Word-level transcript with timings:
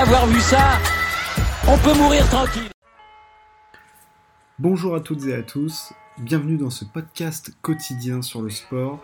avoir 0.00 0.26
vu 0.26 0.40
ça, 0.40 0.78
on 1.68 1.76
peut 1.76 1.92
mourir 1.92 2.26
tranquille. 2.28 2.70
Bonjour 4.58 4.94
à 4.94 5.00
toutes 5.00 5.26
et 5.26 5.34
à 5.34 5.42
tous, 5.42 5.92
bienvenue 6.16 6.56
dans 6.56 6.70
ce 6.70 6.86
podcast 6.86 7.52
quotidien 7.60 8.22
sur 8.22 8.40
le 8.40 8.48
sport. 8.48 9.00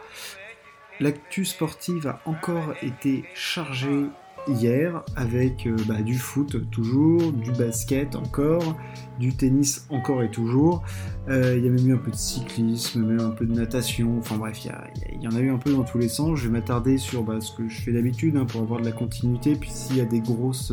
L'actu 0.99 1.45
sportive 1.45 2.07
a 2.07 2.23
encore 2.25 2.73
été 2.81 3.27
chargée 3.35 4.07
hier 4.49 5.03
avec 5.17 5.67
euh, 5.67 5.77
bah, 5.87 6.03
du 6.03 6.17
foot 6.17 6.71
toujours, 6.71 7.33
du 7.33 7.53
basket 7.53 8.15
encore, 8.15 8.77
du 9.19 9.35
tennis 9.35 9.87
encore 9.91 10.23
et 10.23 10.31
toujours. 10.31 10.83
Euh, 11.29 11.57
il 11.57 11.65
y 11.65 11.69
a 11.69 11.71
même 11.71 11.89
eu 11.89 11.95
un 11.95 11.99
peu 11.99 12.11
de 12.11 12.17
cyclisme, 12.17 13.05
même 13.05 13.21
un 13.21 13.31
peu 13.31 13.47
de 13.47 13.55
natation, 13.55 14.19
enfin 14.19 14.37
bref, 14.37 14.65
il 14.65 15.23
y, 15.23 15.29
en 15.29 15.35
a 15.35 15.41
eu 15.41 15.51
un 15.51 15.59
peu 15.59 15.73
dans 15.73 15.83
tous 15.83 15.99
les 15.99 16.09
sens. 16.09 16.39
Je 16.39 16.47
vais 16.47 16.53
m'attarder 16.53 16.99
sur 16.99 17.23
bah, 17.23 17.41
ce 17.41 17.53
que 17.53 17.69
je 17.69 17.81
fais 17.81 17.93
d'habitude 17.93 18.37
hein, 18.37 18.45
pour 18.47 18.63
avoir 18.63 18.81
de 18.81 18.85
la 18.85 18.93
continuité, 18.93 19.57
puis 19.57 19.71
s'il 19.71 19.97
y 19.97 20.01
a 20.01 20.05
des 20.05 20.21
grosses, 20.21 20.73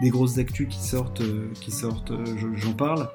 des 0.00 0.10
grosses 0.10 0.38
actus 0.38 0.68
qui 0.68 0.80
sortent, 0.80 1.22
euh, 1.22 1.50
qui 1.60 1.70
sortent 1.70 2.12
j'en 2.56 2.72
parle. 2.72 3.08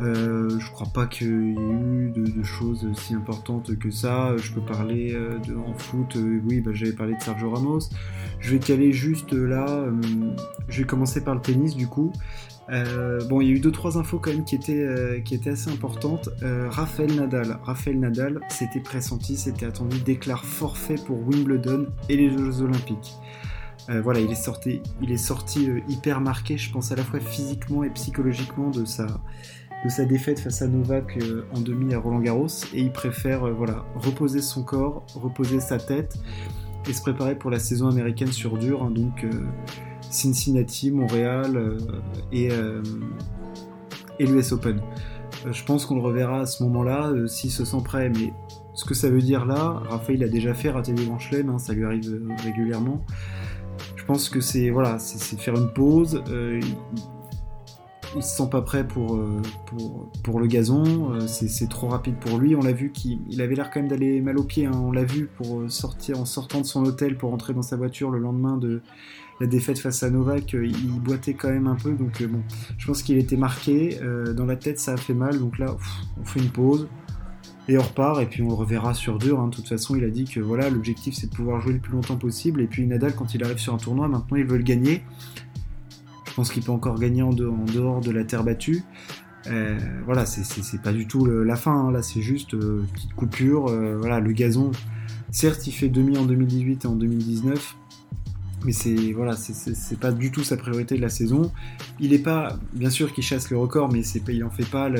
Je 0.00 0.70
crois 0.70 0.88
pas 0.92 1.06
qu'il 1.06 1.26
y 1.26 1.30
ait 1.30 1.54
eu 1.54 2.12
de, 2.14 2.42
choses 2.42 2.86
si 2.94 3.14
importantes 3.14 3.78
que 3.78 3.90
ça. 3.90 4.36
Je 4.36 4.52
peux 4.52 4.60
parler 4.60 5.12
de, 5.46 5.56
en 5.56 5.74
foot, 5.74 6.16
oui, 6.16 6.60
bah, 6.60 6.72
j'avais 6.74 6.92
parlé 6.92 7.14
de 7.14 7.22
Sergio 7.22 7.50
Ramos. 7.50 7.80
Je 8.38 8.52
vais 8.52 8.58
caler 8.58 8.92
juste 8.92 9.32
là, 9.32 9.66
euh, 9.68 9.92
je 10.68 10.82
vais 10.82 10.86
commencer 10.86 11.22
par 11.22 11.34
le 11.34 11.40
tennis 11.40 11.74
du 11.74 11.86
coup. 11.86 12.12
Euh, 12.68 13.20
bon, 13.28 13.40
il 13.40 13.48
y 13.48 13.50
a 13.50 13.54
eu 13.54 13.60
deux 13.60 13.70
trois 13.70 13.96
infos 13.96 14.18
quand 14.18 14.30
même 14.30 14.44
qui 14.44 14.56
étaient 14.56 14.84
euh, 14.84 15.20
assez 15.46 15.70
importantes. 15.70 16.28
Raphaël 16.42 17.14
Nadal, 17.14 17.58
Raphaël 17.62 17.98
Nadal, 17.98 18.40
c'était 18.48 18.80
pressenti, 18.80 19.36
c'était 19.36 19.66
attendu, 19.66 19.98
déclare 20.00 20.44
forfait 20.44 20.96
pour 20.96 21.18
Wimbledon 21.26 21.86
et 22.08 22.16
les 22.16 22.30
Jeux 22.30 22.62
Olympiques. 22.62 23.14
voilà, 23.88 24.20
il 24.20 24.30
est 24.30 24.34
sorti, 24.34 24.80
il 25.00 25.12
est 25.12 25.16
sorti 25.16 25.68
hyper 25.88 26.20
marqué, 26.20 26.58
je 26.58 26.72
pense 26.72 26.92
à 26.92 26.96
la 26.96 27.04
fois 27.04 27.20
physiquement 27.20 27.84
et 27.84 27.90
psychologiquement 27.90 28.70
de 28.70 28.84
sa 28.84 29.06
de 29.84 29.88
sa 29.88 30.04
défaite 30.04 30.40
face 30.40 30.62
à 30.62 30.66
Novak 30.66 31.18
en 31.54 31.60
demi 31.60 31.94
à 31.94 31.98
Roland 31.98 32.20
Garros 32.20 32.48
et 32.74 32.80
il 32.80 32.92
préfère 32.92 33.52
voilà 33.54 33.84
reposer 33.94 34.40
son 34.40 34.62
corps, 34.62 35.04
reposer 35.14 35.60
sa 35.60 35.78
tête 35.78 36.18
et 36.88 36.92
se 36.92 37.00
préparer 37.00 37.34
pour 37.34 37.50
la 37.50 37.58
saison 37.58 37.88
américaine 37.88 38.32
sur 38.32 38.58
dur, 38.58 38.82
hein, 38.82 38.90
donc 38.90 39.24
euh, 39.24 39.30
Cincinnati, 40.10 40.90
Montréal 40.90 41.56
euh, 41.56 41.78
et, 42.32 42.50
euh, 42.50 42.82
l'US 44.20 44.52
Open. 44.52 44.80
je 45.50 45.64
pense 45.64 45.84
qu'on 45.84 45.96
le 45.96 46.00
reverra 46.00 46.40
à 46.40 46.46
ce 46.46 46.62
moment-là 46.64 47.12
s'il 47.26 47.50
se 47.50 47.64
sent 47.64 47.82
prêt, 47.84 48.10
mais 48.10 48.32
ce 48.74 48.84
que 48.84 48.94
ça 48.94 49.10
veut 49.10 49.20
dire 49.20 49.44
là, 49.44 49.82
Raphaël 49.88 50.22
a 50.22 50.28
déjà 50.28 50.54
fait 50.54 50.70
rater 50.70 50.92
des 50.92 51.04
grands 51.04 51.18
hein, 51.32 51.58
ça 51.58 51.72
lui 51.72 51.84
arrive 51.84 52.20
régulièrement. 52.42 53.04
Je 53.96 54.04
pense 54.04 54.28
que 54.28 54.40
c'est 54.40 54.70
voilà, 54.70 54.98
c'est 54.98 55.38
faire 55.38 55.56
une 55.56 55.72
pause 55.72 56.22
se 58.22 58.36
sent 58.36 58.48
pas 58.50 58.62
prêt 58.62 58.86
pour, 58.86 59.16
euh, 59.16 59.40
le 60.38 60.46
gazon, 60.46 61.12
euh, 61.12 61.26
c'est 61.26 61.68
trop 61.68 61.88
rapide 61.88 62.16
pour 62.16 62.38
lui. 62.38 62.54
On 62.54 62.60
l'a 62.60 62.72
vu 62.72 62.90
qu'il 62.92 63.40
avait 63.40 63.54
l'air 63.54 63.70
quand 63.70 63.80
même 63.80 63.88
d'aller 63.88 64.20
mal 64.20 64.38
au 64.38 64.44
pied, 64.44 64.66
hein. 64.66 64.72
on 64.74 64.92
l'a 64.92 65.04
vu 65.04 65.28
pour 65.36 65.60
euh, 65.60 65.68
sortir 65.68 66.20
en 66.20 66.24
sortant 66.24 66.60
de 66.60 66.66
son 66.66 66.84
hôtel 66.84 67.16
pour 67.16 67.30
rentrer 67.30 67.54
dans 67.54 67.62
sa 67.62 67.76
voiture 67.76 68.10
le 68.10 68.18
lendemain 68.18 68.56
de 68.56 68.82
la 69.40 69.46
défaite 69.46 69.78
face 69.78 70.02
à 70.02 70.08
Novak, 70.08 70.54
il 70.54 70.98
boitait 71.00 71.34
quand 71.34 71.50
même 71.50 71.66
un 71.66 71.74
peu, 71.74 71.92
donc 71.92 72.22
bon, 72.22 72.40
je 72.78 72.86
pense 72.86 73.02
qu'il 73.02 73.18
était 73.18 73.36
marqué, 73.36 73.98
dans 74.34 74.46
la 74.46 74.56
tête 74.56 74.78
ça 74.78 74.94
a 74.94 74.96
fait 74.96 75.12
mal, 75.12 75.38
donc 75.38 75.58
là 75.58 75.76
on 76.18 76.24
fait 76.24 76.40
une 76.40 76.48
pause. 76.48 76.88
Et 77.68 77.76
on 77.78 77.82
repart, 77.82 78.22
et 78.22 78.26
puis 78.26 78.42
on 78.42 78.54
reverra 78.54 78.94
sur 78.94 79.18
dur. 79.18 79.40
Hein. 79.40 79.48
De 79.48 79.56
toute 79.56 79.68
façon, 79.68 79.96
il 79.96 80.04
a 80.04 80.08
dit 80.08 80.24
que 80.24 80.38
voilà, 80.38 80.70
l'objectif 80.70 81.14
c'est 81.14 81.28
de 81.28 81.34
pouvoir 81.34 81.60
jouer 81.60 81.72
le 81.72 81.80
plus 81.80 81.92
longtemps 81.92 82.16
possible. 82.16 82.60
Et 82.60 82.66
puis 82.66 82.86
Nadal, 82.86 83.14
quand 83.14 83.34
il 83.34 83.42
arrive 83.42 83.58
sur 83.58 83.74
un 83.74 83.78
tournoi, 83.78 84.06
maintenant 84.06 84.36
il 84.36 84.46
veut 84.46 84.56
le 84.56 84.62
gagner. 84.62 85.02
Je 86.36 86.42
pense 86.42 86.52
qu'il 86.52 86.62
peut 86.62 86.72
encore 86.72 86.98
gagner 86.98 87.22
en, 87.22 87.32
dehors 87.32 88.02
de 88.02 88.10
la 88.10 88.22
terre 88.22 88.44
battue. 88.44 88.82
Euh, 89.46 89.78
voilà, 90.04 90.26
c'est 90.26 90.82
pas 90.82 90.92
du 90.92 91.06
tout 91.06 91.24
la 91.24 91.56
fin, 91.56 91.72
hein. 91.72 91.90
là 91.90 92.02
c'est 92.02 92.20
juste 92.20 92.52
euh, 92.52 92.84
petite 92.92 93.14
coupure. 93.14 93.68
Euh, 93.68 93.96
voilà, 93.98 94.20
le 94.20 94.32
gazon, 94.32 94.70
certes 95.30 95.66
il 95.66 95.72
fait 95.72 95.88
demi 95.88 96.18
en 96.18 96.26
2018 96.26 96.84
et 96.84 96.88
en 96.88 96.94
2019, 96.94 97.76
mais 98.66 98.72
c'est 98.72 99.12
voilà, 99.12 99.34
c'est 99.34 99.98
pas 99.98 100.12
du 100.12 100.30
tout 100.30 100.44
sa 100.44 100.58
priorité 100.58 100.94
de 100.94 101.00
la 101.00 101.08
saison. 101.08 101.50
Il 102.00 102.12
est 102.12 102.18
pas, 102.18 102.58
bien 102.74 102.90
sûr 102.90 103.14
qu'il 103.14 103.24
chasse 103.24 103.48
le 103.48 103.56
record, 103.56 103.90
mais 103.90 104.02
il 104.02 104.44
en 104.44 104.50
fait 104.50 104.68
pas 104.68 104.90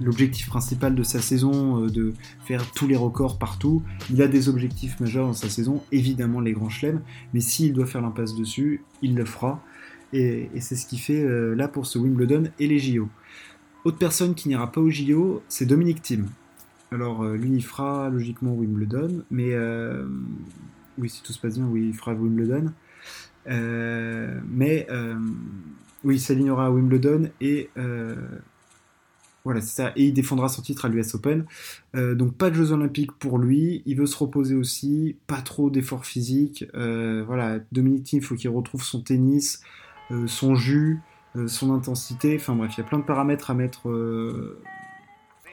l'objectif 0.00 0.48
principal 0.48 0.96
de 0.96 1.04
sa 1.04 1.20
saison, 1.20 1.86
de 1.86 2.14
faire 2.46 2.68
tous 2.72 2.88
les 2.88 2.96
records 2.96 3.38
partout. 3.38 3.84
Il 4.12 4.20
a 4.22 4.26
des 4.26 4.48
objectifs 4.48 4.98
majeurs 4.98 5.28
dans 5.28 5.34
sa 5.34 5.48
saison, 5.48 5.84
évidemment 5.92 6.40
les 6.40 6.52
grands 6.52 6.68
chelems, 6.68 7.00
mais 7.32 7.38
s'il 7.38 7.72
doit 7.74 7.86
faire 7.86 8.02
l'impasse 8.02 8.34
dessus, 8.34 8.82
il 9.02 9.14
le 9.14 9.24
fera. 9.24 9.62
Et, 10.12 10.48
c'est 10.60 10.76
ce 10.76 10.86
qu'il 10.86 11.00
fait 11.00 11.22
euh, 11.22 11.54
là 11.54 11.68
pour 11.68 11.86
ce 11.86 11.98
Wimbledon 11.98 12.44
et 12.58 12.66
les 12.66 12.78
JO. 12.78 13.08
Autre 13.84 13.98
personne 13.98 14.34
qui 14.34 14.48
n'ira 14.48 14.70
pas 14.70 14.80
aux 14.80 14.90
JO, 14.90 15.42
c'est 15.48 15.66
Dominique 15.66 16.02
Thiem. 16.02 16.28
Alors 16.90 17.22
euh, 17.22 17.36
lui, 17.36 17.50
il 17.50 17.64
fera 17.64 18.10
logiquement 18.10 18.52
Wimbledon, 18.52 19.22
mais 19.30 19.52
euh, 19.52 20.04
oui, 20.98 21.08
si 21.08 21.22
tout 21.22 21.32
se 21.32 21.38
passe 21.38 21.56
bien, 21.56 21.66
oui, 21.66 21.88
il 21.88 21.94
fera 21.94 22.12
Wimbledon. 22.12 22.72
mais 23.46 24.86
oui, 26.02 26.16
il 26.16 26.20
s'alignera 26.20 26.66
à 26.66 26.70
Wimbledon 26.70 27.30
et 27.40 27.70
voilà, 29.42 29.62
c'est 29.62 29.74
ça. 29.74 29.92
Et 29.96 30.04
il 30.08 30.12
défendra 30.12 30.50
son 30.50 30.60
titre 30.60 30.84
à 30.84 30.88
l'US 30.88 31.14
Open. 31.14 31.46
donc 31.94 32.34
pas 32.34 32.50
de 32.50 32.56
Jeux 32.56 32.72
Olympiques 32.72 33.12
pour 33.12 33.38
lui. 33.38 33.82
Il 33.86 33.96
veut 33.96 34.06
se 34.06 34.16
reposer 34.16 34.54
aussi. 34.54 35.16
Pas 35.26 35.40
trop 35.40 35.70
d'efforts 35.70 36.04
physiques. 36.04 36.66
voilà, 36.74 37.60
Dominique 37.72 38.04
Thiem, 38.04 38.20
faut 38.20 38.34
qu'il 38.34 38.50
retrouve 38.50 38.82
son 38.82 39.00
tennis. 39.00 39.62
Euh, 40.12 40.26
son 40.26 40.54
jus, 40.54 41.00
euh, 41.36 41.48
son 41.48 41.72
intensité. 41.72 42.36
Enfin 42.36 42.54
bref, 42.54 42.72
il 42.76 42.80
y 42.80 42.84
a 42.84 42.86
plein 42.86 42.98
de 42.98 43.04
paramètres 43.04 43.50
à 43.50 43.54
mettre 43.54 43.88
euh, 43.88 44.60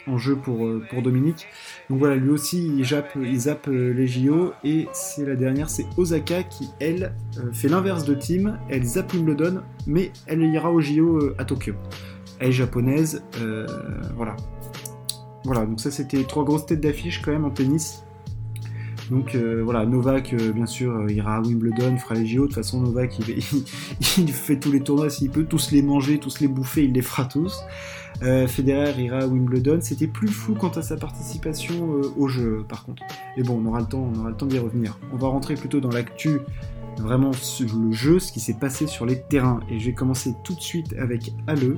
en 0.08 0.18
jeu 0.18 0.36
pour, 0.36 0.58
Dominique. 1.02 1.48
Donc 1.90 2.00
voilà, 2.00 2.16
lui 2.16 2.30
aussi, 2.30 2.66
il 2.66 2.86
zappe, 2.86 3.14
il 3.16 3.40
zappe 3.40 3.68
les 3.68 4.08
JO. 4.08 4.54
Et 4.64 4.88
c'est 4.94 5.26
la 5.26 5.36
dernière, 5.36 5.70
c'est 5.70 5.86
Osaka 5.98 6.44
qui, 6.44 6.70
elle, 6.80 7.14
fait 7.54 7.68
l'inverse 7.68 8.06
de 8.06 8.14
Team. 8.14 8.58
Elle 8.70 8.84
zappe 8.84 9.14
Wimbledon, 9.14 9.62
mais 9.86 10.12
elle 10.26 10.42
ira 10.44 10.72
aux 10.72 10.82
JO 10.82 11.34
à 11.38 11.46
Tokyo. 11.46 11.74
Elle 12.40 12.50
est 12.50 12.52
japonaise, 12.54 13.24
voilà. 14.16 14.36
Voilà, 15.44 15.66
donc 15.66 15.80
ça 15.80 15.92
c'était 15.92 16.24
trois 16.24 16.44
grosses 16.44 16.66
têtes 16.66 16.82
d'affiche 16.82 17.22
quand 17.22 17.32
même 17.32 17.46
en 17.46 17.50
tennis. 17.50 18.04
Donc 19.10 19.36
euh, 19.36 19.62
voilà, 19.64 19.86
Novak, 19.86 20.34
euh, 20.34 20.52
bien 20.52 20.66
sûr, 20.66 20.92
euh, 20.92 21.12
ira 21.12 21.38
à 21.38 21.42
Wimbledon, 21.42 21.98
fera 21.98 22.16
les 22.16 22.26
JO. 22.26 22.42
De 22.42 22.48
toute 22.48 22.56
façon, 22.56 22.82
Novak, 22.82 23.20
il, 24.18 24.32
fait 24.32 24.60
tous 24.60 24.72
les 24.72 24.82
tournois 24.82 25.10
s'il 25.10 25.30
peut, 25.30 25.46
tous 25.46 25.72
les 25.72 25.82
manger, 25.82 26.20
tous 26.20 26.40
les 26.40 26.48
bouffer, 26.48 26.86
il 26.86 26.94
les 26.94 27.02
fera 27.02 27.26
tous. 27.26 27.64
Federer 28.20 29.00
ira 29.00 29.20
à 29.20 29.28
Wimbledon. 29.28 29.78
C'était 29.82 30.08
plus 30.08 30.28
fou 30.28 30.56
quant 30.56 30.70
à 30.70 30.82
sa 30.82 30.98
participation 30.98 32.02
au 32.18 32.28
jeu, 32.28 32.66
par 32.68 32.84
contre. 32.84 33.04
Et 33.38 33.44
bon, 33.44 33.62
on 33.64 33.68
aura 33.68 33.80
le 33.80 33.86
temps, 33.86 34.12
on 34.12 34.20
aura 34.20 34.30
le 34.30 34.36
temps 34.36 34.48
d'y 34.48 34.58
revenir. 34.58 34.98
On 35.14 35.18
va 35.18 35.28
rentrer 35.28 35.54
plutôt 35.54 35.80
dans 35.80 35.92
l'actu, 35.92 36.40
vraiment 36.98 37.32
sur 37.32 37.76
le 37.76 37.92
jeu, 37.92 38.18
ce 38.18 38.32
qui 38.32 38.40
s'est 38.40 38.56
passé 38.56 38.88
sur 38.88 39.06
les 39.06 39.22
terrains. 39.22 39.60
Et 39.70 39.80
je 39.80 39.86
vais 39.86 39.94
commencer 39.94 40.34
tout 40.44 40.56
de 40.56 40.62
suite 40.62 40.96
avec 40.98 41.32
Ale. 41.46 41.78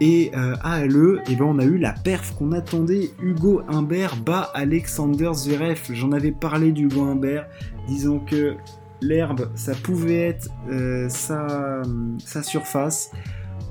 Et 0.00 0.32
euh, 0.34 0.56
à 0.62 0.84
LE, 0.84 1.20
eh 1.28 1.36
ben, 1.36 1.44
on 1.44 1.58
a 1.58 1.64
eu 1.64 1.78
la 1.78 1.92
perf 1.92 2.34
qu'on 2.34 2.52
attendait. 2.52 3.10
Hugo 3.22 3.62
Humbert 3.68 4.16
bat 4.16 4.50
Alexander 4.54 5.30
Zverev. 5.34 5.80
J'en 5.90 6.12
avais 6.12 6.32
parlé 6.32 6.72
d'Hugo 6.72 7.02
Humbert, 7.02 7.46
disant 7.86 8.18
que 8.18 8.56
l'herbe, 9.00 9.50
ça 9.54 9.74
pouvait 9.74 10.28
être 10.28 10.48
euh, 10.70 11.08
sa, 11.08 11.82
surface. 12.42 13.12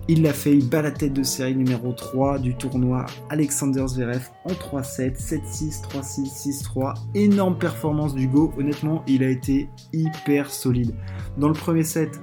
Il 0.10 0.22
l'a 0.22 0.34
fait, 0.34 0.52
il 0.52 0.68
bat 0.68 0.82
la 0.82 0.92
tête 0.92 1.14
de 1.14 1.24
série 1.24 1.56
numéro 1.56 1.94
3 1.94 2.40
du 2.40 2.56
tournoi 2.56 3.06
Alexander 3.30 3.86
Zverev 3.88 4.30
en 4.44 4.52
3-7, 4.52 5.18
7-6, 5.18 5.82
3-6, 5.84 6.64
6-3. 6.64 6.94
Énorme 7.16 7.58
performance 7.58 8.14
d'Hugo, 8.14 8.54
honnêtement, 8.58 9.04
il 9.08 9.24
a 9.24 9.30
été 9.30 9.70
hyper 9.94 10.50
solide. 10.50 10.94
Dans 11.38 11.48
le 11.48 11.54
premier 11.54 11.84
set, 11.84 12.20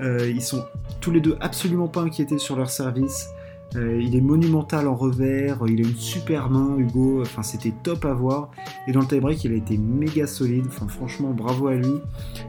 euh, 0.00 0.30
ils 0.30 0.42
sont 0.42 0.64
tous 1.00 1.10
les 1.10 1.20
deux 1.20 1.36
absolument 1.40 1.88
pas 1.88 2.02
inquiétés 2.02 2.38
sur 2.38 2.54
leur 2.54 2.70
service. 2.70 3.28
Euh, 3.74 4.00
il 4.00 4.14
est 4.14 4.20
monumental 4.20 4.86
en 4.86 4.94
revers, 4.94 5.58
il 5.66 5.84
a 5.84 5.88
une 5.88 5.96
super 5.96 6.48
main, 6.50 6.76
Hugo. 6.78 7.20
Enfin, 7.22 7.42
c'était 7.42 7.74
top 7.82 8.04
à 8.04 8.14
voir. 8.14 8.50
Et 8.86 8.92
dans 8.92 9.00
le 9.00 9.06
tie-break, 9.06 9.44
il 9.44 9.52
a 9.52 9.56
été 9.56 9.76
méga 9.76 10.26
solide. 10.26 10.64
Enfin, 10.68 10.86
franchement, 10.88 11.32
bravo 11.32 11.68
à 11.68 11.74
lui. 11.74 12.00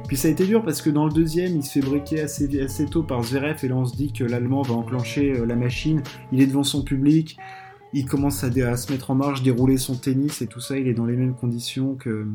Puis 0.08 0.16
ça 0.16 0.28
a 0.28 0.32
été 0.32 0.46
dur 0.46 0.64
parce 0.64 0.82
que 0.82 0.90
dans 0.90 1.06
le 1.06 1.12
deuxième, 1.12 1.56
il 1.56 1.64
se 1.64 1.80
fait 1.80 1.86
breaker 1.86 2.22
assez, 2.22 2.86
tôt 2.86 3.04
par 3.04 3.24
Zverev. 3.24 3.58
Et 3.64 3.68
là, 3.68 3.76
on 3.76 3.86
se 3.86 3.96
dit 3.96 4.14
que 4.14 4.24
l'Allemand 4.24 4.62
va 4.62 4.76
enclencher 4.76 5.34
euh, 5.34 5.46
la 5.46 5.56
machine. 5.56 6.04
Il 6.32 6.42
est 6.42 6.48
devant 6.48 6.64
son 6.64 6.84
public. 6.84 7.38
Il 7.94 8.06
commence 8.06 8.44
à, 8.44 8.52
se 8.78 8.92
mettre 8.92 9.12
en 9.12 9.16
marche, 9.16 9.44
dérouler 9.44 9.78
son 9.78 9.96
tennis 9.96 10.42
et 10.42 10.48
tout 10.48 10.60
ça. 10.60 10.78
Il 10.78 10.88
est 10.88 10.94
dans 10.94 11.06
les 11.06 11.16
mêmes 11.16 11.34
conditions 11.34 11.96
que 11.96 12.28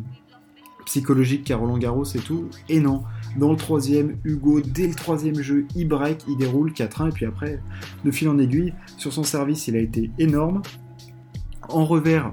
psychologiques 0.84 1.44
qu'à 1.44 1.56
Roland 1.56 1.78
Garros 1.78 2.04
et 2.04 2.18
tout. 2.18 2.48
Et 2.68 2.80
non. 2.80 3.02
Dans 3.36 3.50
le 3.50 3.56
troisième, 3.56 4.16
Hugo, 4.24 4.60
dès 4.60 4.86
le 4.86 4.94
troisième 4.94 5.40
jeu, 5.40 5.66
il 5.74 5.88
break, 5.88 6.24
il 6.28 6.36
déroule 6.36 6.72
4-1, 6.72 7.08
et 7.08 7.12
puis 7.12 7.26
après, 7.26 7.60
de 8.04 8.10
fil 8.10 8.28
en 8.28 8.38
aiguille, 8.38 8.74
sur 8.98 9.12
son 9.12 9.24
service, 9.24 9.68
il 9.68 9.76
a 9.76 9.80
été 9.80 10.10
énorme. 10.18 10.62
En 11.68 11.84
revers, 11.84 12.32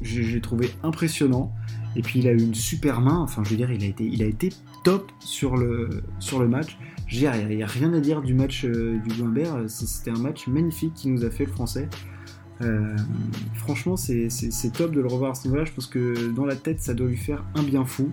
j'ai 0.00 0.40
trouvé 0.40 0.70
impressionnant. 0.82 1.52
Et 1.96 2.02
puis 2.02 2.20
il 2.20 2.28
a 2.28 2.32
eu 2.32 2.40
une 2.40 2.54
super 2.54 3.00
main, 3.00 3.16
enfin 3.16 3.42
je 3.44 3.50
veux 3.50 3.56
dire, 3.56 3.70
il 3.72 4.22
a 4.22 4.26
été, 4.26 4.50
top 4.84 5.10
sur 5.18 5.56
le, 5.56 6.04
sur 6.20 6.38
le 6.38 6.46
match. 6.46 6.78
Il 7.10 7.20
n'y 7.20 7.62
a, 7.62 7.66
rien 7.66 7.92
à 7.94 8.00
dire 8.00 8.20
du 8.20 8.34
match 8.34 8.64
du 8.64 9.00
Guimbert. 9.16 9.64
C'était 9.66 10.10
un 10.10 10.18
match 10.18 10.46
magnifique 10.46 10.92
qui 10.94 11.08
nous 11.08 11.24
a 11.24 11.30
fait 11.30 11.46
le 11.46 11.50
français. 11.50 11.88
Franchement, 13.54 13.96
c'est 13.96 14.72
top 14.72 14.92
de 14.92 15.00
le 15.00 15.06
revoir 15.06 15.32
à 15.32 15.34
ce 15.34 15.46
niveau-là. 15.46 15.64
Je 15.64 15.72
pense 15.72 15.86
que 15.86 16.30
dans 16.30 16.44
la 16.44 16.56
tête, 16.56 16.80
ça 16.80 16.94
doit 16.94 17.08
lui 17.08 17.16
faire 17.16 17.44
un 17.54 17.62
bien 17.62 17.84
fou. 17.84 18.10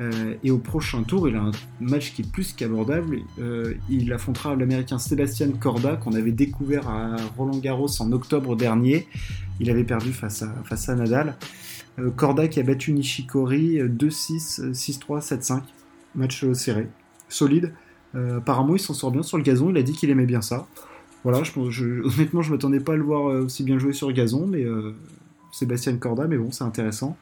Euh, 0.00 0.34
et 0.42 0.50
au 0.50 0.58
prochain 0.58 1.02
tour, 1.02 1.28
il 1.28 1.36
a 1.36 1.42
un 1.42 1.50
match 1.80 2.12
qui 2.14 2.22
est 2.22 2.30
plus 2.30 2.52
qu'abordable. 2.52 3.18
Euh, 3.38 3.74
il 3.90 4.12
affrontera 4.12 4.54
l'américain 4.56 4.98
Sébastien 4.98 5.50
Corda, 5.52 5.96
qu'on 5.96 6.12
avait 6.12 6.32
découvert 6.32 6.88
à 6.88 7.16
Roland 7.36 7.58
Garros 7.58 8.00
en 8.00 8.10
octobre 8.12 8.56
dernier. 8.56 9.06
Il 9.60 9.70
avait 9.70 9.84
perdu 9.84 10.12
face 10.12 10.42
à, 10.42 10.52
face 10.64 10.88
à 10.88 10.94
Nadal. 10.94 11.36
Euh, 11.98 12.10
Corda 12.10 12.48
qui 12.48 12.58
a 12.58 12.62
battu 12.62 12.92
Nishikori 12.92 13.78
2-6, 13.80 14.72
6-3, 14.72 15.20
7-5. 15.20 15.62
Match 16.14 16.44
serré, 16.52 16.88
solide. 17.28 17.72
apparemment, 18.14 18.74
il 18.74 18.80
s'en 18.80 18.92
sort 18.92 19.10
bien 19.10 19.22
sur 19.22 19.38
le 19.38 19.42
gazon. 19.42 19.70
Il 19.70 19.78
a 19.78 19.82
dit 19.82 19.92
qu'il 19.92 20.10
aimait 20.10 20.26
bien 20.26 20.42
ça. 20.42 20.66
Voilà, 21.24 21.42
je, 21.42 21.52
je, 21.70 22.02
honnêtement, 22.02 22.42
je 22.42 22.52
m'attendais 22.52 22.80
pas 22.80 22.94
à 22.94 22.96
le 22.96 23.04
voir 23.04 23.24
aussi 23.24 23.62
bien 23.62 23.78
jouer 23.78 23.92
sur 23.92 24.10
gazon, 24.12 24.46
mais 24.46 24.64
Sébastien 25.52 25.96
Corda, 25.96 26.26
mais 26.26 26.38
bon, 26.38 26.50
c'est 26.50 26.64
intéressant. 26.64 27.16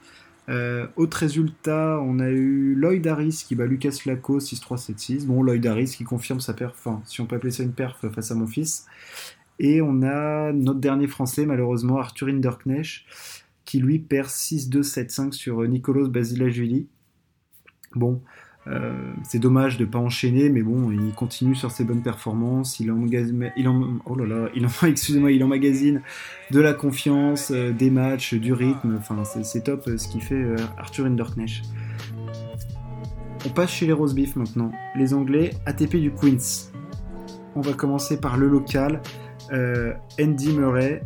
Euh, 0.49 0.87
autre 0.97 1.19
résultat, 1.19 2.01
on 2.03 2.19
a 2.19 2.29
eu 2.29 2.75
Lloyd 2.75 3.07
Harris 3.07 3.45
qui 3.47 3.55
bat 3.55 3.67
Lucas 3.67 3.93
Flaco 3.93 4.41
6-3-7-6. 4.41 5.27
Bon, 5.27 5.43
Lloyd 5.43 5.65
Harris 5.67 5.95
qui 5.97 6.05
confirme 6.05 6.41
sa 6.41 6.55
perf, 6.55 6.73
enfin, 6.75 7.03
si 7.05 7.21
on 7.21 7.27
peut 7.27 7.37
appeler 7.37 7.53
ça 7.53 7.63
une 7.63 7.73
perf 7.73 8.05
face 8.13 8.31
à 8.31 8.35
mon 8.35 8.47
fils. 8.47 8.87
Et 9.59 9.83
on 9.83 10.03
a 10.03 10.53
notre 10.53 10.81
dernier 10.81 11.07
français, 11.07 11.47
malheureusement, 11.47 11.99
Arthur 11.99 12.29
Hinderknecht, 12.29 13.05
qui 13.65 13.79
lui 13.79 13.99
perd 13.99 14.29
6-2-7-5 14.29 15.33
sur 15.33 15.63
Nicolas 15.69 16.09
Basilashvili. 16.09 16.89
Bon, 17.95 18.15
euh, 18.15 18.50
c'est 19.25 19.39
dommage 19.39 19.79
de 19.79 19.85
ne 19.85 19.91
pas 19.91 19.99
enchaîner, 19.99 20.51
mais 20.51 20.63
bon, 20.63 20.91
il 20.91 21.13
continue 21.15 21.55
sur 21.55 21.71
ses 21.71 21.85
bonnes 21.85 22.03
performances. 22.03 22.79
Il, 22.79 22.91
emmagasine, 22.91 23.51
oh 24.05 24.15
là 24.15 24.27
là, 24.27 24.49
il, 24.55 24.67
excusez-moi, 24.89 25.33
il 25.33 25.43
emmagasine 25.43 26.03
de 26.51 26.61
la 26.61 26.75
confiance, 26.75 27.51
euh, 27.53 27.73
des 27.73 27.91
matchs, 27.91 28.35
du 28.35 28.53
rythme. 28.53 28.97
Enfin, 28.99 29.23
c'est, 29.25 29.65
top 29.65 29.85
euh, 29.89 29.97
ce 29.97 30.09
qu'il 30.09 30.23
fait 30.23 30.45
Arthur 30.77 31.07
Hinderknecht. 31.07 31.65
On 33.47 33.49
passe 33.49 33.71
chez 33.71 33.87
les 33.87 33.93
Rose 33.93 34.15
Beef 34.15 34.37
maintenant. 34.37 34.73
Les 34.95 35.15
Anglais, 35.15 35.51
ATP 35.65 35.97
du 35.97 36.11
Queens. 36.11 36.71
On 37.55 37.63
va 37.63 37.73
commencer 37.73 38.21
par 38.21 38.37
le 38.37 38.49
local. 38.49 39.01
Andy 40.21 40.53
Murray 40.53 41.03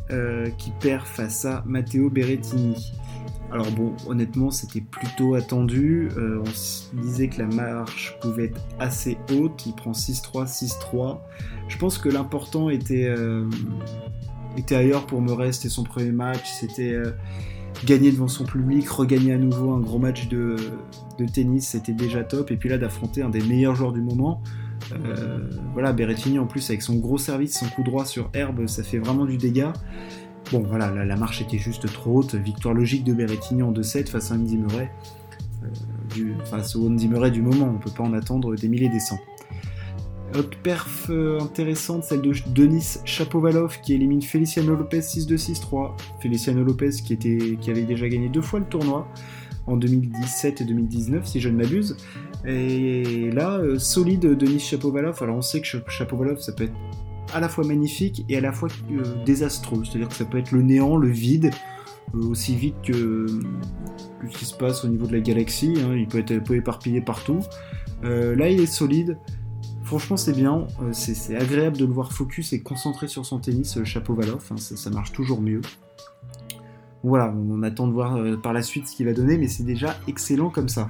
qui 0.59 0.71
perd 0.79 1.07
face 1.07 1.47
à 1.47 1.63
Matteo 1.65 2.11
Berrettini. 2.11 2.93
Alors 3.53 3.71
bon, 3.71 3.95
honnêtement, 4.07 4.51
c'était 4.51 4.81
plutôt 4.81 5.35
attendu. 5.35 6.09
Euh, 6.17 6.43
on 6.45 7.01
disait 7.01 7.29
que 7.29 7.41
la 7.41 7.47
marche 7.47 8.17
pouvait 8.21 8.47
être 8.47 8.61
assez 8.81 9.17
haute. 9.33 9.65
Il 9.67 9.75
prend 9.75 9.93
6-3, 9.93 10.47
6-3. 10.47 11.21
Je 11.69 11.79
pense 11.79 11.99
que 11.99 12.09
l'important 12.09 12.69
était, 12.69 13.07
euh, 13.07 13.49
ailleurs 14.71 15.07
pour 15.07 15.23
Murray. 15.23 15.53
C'était 15.53 15.69
son 15.69 15.85
premier 15.85 16.11
match. 16.11 16.51
C'était 16.51 16.93
euh, 16.93 17.13
gagner 17.85 18.11
devant 18.11 18.29
son 18.29 18.45
public, 18.45 18.89
regagner 18.89 19.33
à 19.33 19.39
nouveau 19.39 19.73
un 19.73 19.81
gros 19.81 19.99
match 19.99 20.29
de, 20.29 20.57
tennis. 21.33 21.69
C'était 21.69 21.93
déjà 21.93 22.25
top. 22.25 22.51
Et 22.51 22.57
puis 22.57 22.69
là, 22.69 22.79
d'affronter 22.79 23.23
un 23.23 23.31
des 23.31 23.43
meilleurs 23.43 23.77
joueurs 23.77 23.93
du 23.93 24.01
moment. 24.01 24.43
voilà, 25.75 25.93
Berrettini 25.93 26.41
en 26.41 26.47
plus 26.47 26.69
avec 26.71 26.83
son 26.83 26.97
gros 26.97 27.19
service, 27.19 27.59
son 27.59 27.67
coup 27.67 27.85
droit 27.85 28.05
sur 28.05 28.31
herbe, 28.35 28.67
ça 28.67 28.83
fait 28.83 28.99
vraiment 28.99 29.27
du 29.27 29.37
dégât. 29.37 29.73
Bon, 30.53 30.63
voilà, 30.69 30.91
la, 31.05 31.17
marche 31.17 31.41
était 31.41 31.59
juste 31.59 31.91
trop 31.93 32.19
haute. 32.19 32.35
Victoire 32.35 32.75
logique 32.75 33.05
de 33.05 33.13
Berrettini 33.13 33.63
en 33.63 33.73
2-7 33.73 34.09
face 34.09 34.31
à 34.31 34.35
Andy 34.35 34.59
Murray. 34.59 34.91
Euh, 35.63 36.35
face 36.45 36.77
au 36.77 36.87
Andy 36.87 37.09
Murray 37.09 37.31
du 37.31 37.43
moment, 37.43 37.73
on 37.75 37.79
peut 37.79 37.91
pas 37.91 38.05
en 38.05 38.13
attendre 38.13 38.55
des 38.55 38.69
milliers 38.69 38.91
des 38.91 39.01
cents. 39.01 39.19
Autre 40.37 40.59
perf 40.63 41.07
euh, 41.11 41.39
intéressante, 41.41 42.05
celle 42.05 42.21
de 42.21 42.33
Denis 42.53 42.99
Chapovalov 43.05 43.81
qui 43.81 43.95
élimine 43.95 44.21
Feliciano 44.21 44.75
Lopez 44.75 45.01
6-2-6-3. 45.01 45.93
Feliciano 46.21 46.65
Lopez 46.65 46.91
qui, 46.91 47.13
était, 47.13 47.57
qui 47.61 47.71
avait 47.71 47.85
déjà 47.85 48.09
gagné 48.09 48.29
deux 48.29 48.43
fois 48.43 48.59
le 48.59 48.67
tournoi 48.67 49.09
en 49.67 49.77
2017 49.77 50.61
et 50.61 50.65
2019 50.65 51.25
si 51.25 51.41
je 51.41 51.49
ne 51.49 51.57
m'abuse. 51.57 51.97
Et 52.45 53.31
là, 53.31 53.59
euh, 53.59 53.79
solide 53.79 54.37
Denis 54.37 54.59
Chapovalov. 54.59 55.23
Alors 55.23 55.37
on 55.37 55.43
sait 55.43 55.61
que 55.61 55.69
Chapovalov 55.89 56.41
ça 56.41 56.53
peut 56.53 56.65
être 56.65 56.75
à 57.35 57.41
la 57.41 57.49
fois 57.49 57.65
magnifique 57.65 58.25
et 58.29 58.37
à 58.37 58.41
la 58.41 58.53
fois 58.53 58.69
euh, 58.91 59.25
désastreux. 59.25 59.85
C'est-à-dire 59.85 60.09
que 60.09 60.15
ça 60.15 60.25
peut 60.25 60.39
être 60.39 60.53
le 60.53 60.63
néant, 60.63 60.97
le 60.97 61.09
vide, 61.09 61.51
euh, 62.15 62.29
aussi 62.29 62.55
vite 62.55 62.77
que, 62.83 63.27
ce 64.31 64.39
qui 64.39 64.45
se 64.45 64.55
passe 64.55 64.85
au 64.85 64.89
niveau 64.89 65.07
de 65.07 65.13
la 65.13 65.21
galaxie. 65.21 65.75
Hein. 65.79 65.95
il 65.97 66.07
peut 66.07 66.19
être 66.19 66.39
peu 66.39 66.55
éparpillé 66.55 67.01
partout. 67.01 67.41
Euh, 68.05 68.37
là, 68.37 68.49
il 68.49 68.61
est 68.61 68.67
solide. 68.67 69.19
Franchement, 69.83 70.17
c'est 70.17 70.33
bien. 70.33 70.67
c'est 70.93 71.37
agréable 71.37 71.77
de 71.77 71.85
le 71.85 71.93
voir 71.93 72.11
focus 72.11 72.55
et 72.55 72.63
concentré 72.63 73.07
sur 73.07 73.27
son 73.27 73.39
tennis, 73.39 73.83
chapeau 73.85 74.15
Valoff. 74.15 74.51
Hein. 74.51 74.57
ça, 74.57 74.91
marche 74.91 75.13
toujours 75.13 75.43
mieux. 75.43 75.61
Voilà, 77.03 77.35
on 77.37 77.63
attend 77.63 77.87
de 77.87 77.93
voir 77.93 78.19
par 78.41 78.55
la 78.55 78.63
suite 78.63 78.89
ce 78.89 78.97
qu'il 78.97 79.05
va 79.05 79.13
donner, 79.13 79.37
mais 79.37 79.47
c'est 79.47 79.63
déjà 79.63 79.95
excellent 80.09 80.49
comme 80.49 80.71
ça. 80.71 80.89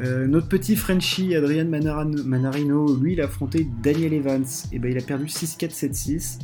Euh, 0.00 0.26
notre 0.26 0.48
petit 0.48 0.76
Frenchie, 0.76 1.34
Adrian 1.34 1.66
Manarino, 1.66 2.96
lui, 2.96 3.14
il 3.14 3.20
a 3.20 3.24
affronté 3.24 3.66
Daniel 3.82 4.12
Evans. 4.12 4.44
Et 4.72 4.78
ben, 4.78 4.90
il 4.90 4.98
a 4.98 5.02
perdu 5.02 5.26
6-4, 5.26 5.70
7-6. 5.74 6.38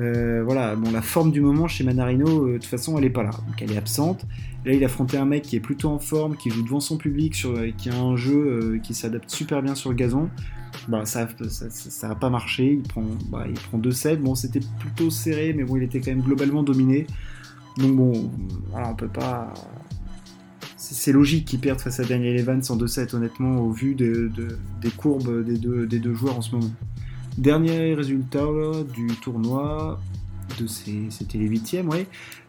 Euh, 0.00 0.42
voilà, 0.44 0.74
bon, 0.74 0.90
la 0.90 1.02
forme 1.02 1.30
du 1.30 1.40
moment 1.40 1.68
chez 1.68 1.84
Manarino, 1.84 2.46
euh, 2.46 2.52
de 2.54 2.58
toute 2.58 2.64
façon, 2.64 2.98
elle 2.98 3.04
est 3.04 3.10
pas 3.10 3.22
là. 3.22 3.30
Donc, 3.30 3.60
elle 3.60 3.72
est 3.72 3.76
absente. 3.76 4.26
Là, 4.64 4.72
il 4.72 4.82
a 4.82 4.86
affronté 4.86 5.18
un 5.18 5.26
mec 5.26 5.42
qui 5.42 5.56
est 5.56 5.60
plutôt 5.60 5.90
en 5.90 5.98
forme, 5.98 6.36
qui 6.36 6.50
joue 6.50 6.62
devant 6.62 6.80
son 6.80 6.96
public, 6.96 7.34
qui 7.76 7.90
a 7.90 7.96
un 7.96 8.16
jeu 8.16 8.80
qui 8.82 8.94
s'adapte 8.94 9.30
super 9.30 9.62
bien 9.62 9.74
sur 9.74 9.90
le 9.90 9.96
gazon. 9.96 10.30
Bah, 10.88 11.04
ça, 11.04 11.28
ça, 11.48 12.10
a 12.10 12.14
pas 12.14 12.30
marché. 12.30 12.72
Il 12.72 12.82
prend, 12.82 13.04
bah, 13.28 13.44
il 13.46 13.54
prend 13.54 13.78
2-7. 13.78 14.16
Bon, 14.16 14.34
c'était 14.34 14.60
plutôt 14.80 15.10
serré, 15.10 15.52
mais 15.52 15.64
bon, 15.64 15.76
il 15.76 15.82
était 15.82 16.00
quand 16.00 16.10
même 16.10 16.22
globalement 16.22 16.62
dominé. 16.62 17.06
Donc, 17.76 17.94
bon, 17.94 18.30
voilà, 18.70 18.88
on 18.88 18.94
peut 18.94 19.08
pas 19.08 19.52
c'est 20.92 21.12
logique 21.12 21.46
qu'ils 21.46 21.60
perdent 21.60 21.80
face 21.80 22.00
à 22.00 22.04
Daniel 22.04 22.38
Evans 22.38 22.62
en 22.68 22.76
2-7, 22.76 23.14
honnêtement, 23.14 23.58
au 23.58 23.70
vu 23.70 23.94
des 23.94 24.90
courbes 24.96 25.44
des 25.44 25.58
deux, 25.58 26.14
joueurs 26.14 26.38
en 26.38 26.42
ce 26.42 26.54
moment. 26.54 26.70
Dernier 27.38 27.94
résultat 27.94 28.46
du 28.94 29.06
tournoi, 29.22 30.00
de 30.60 30.66
c'était 30.66 31.38
les 31.38 31.46
huitièmes, 31.46 31.88
ouais. 31.88 32.06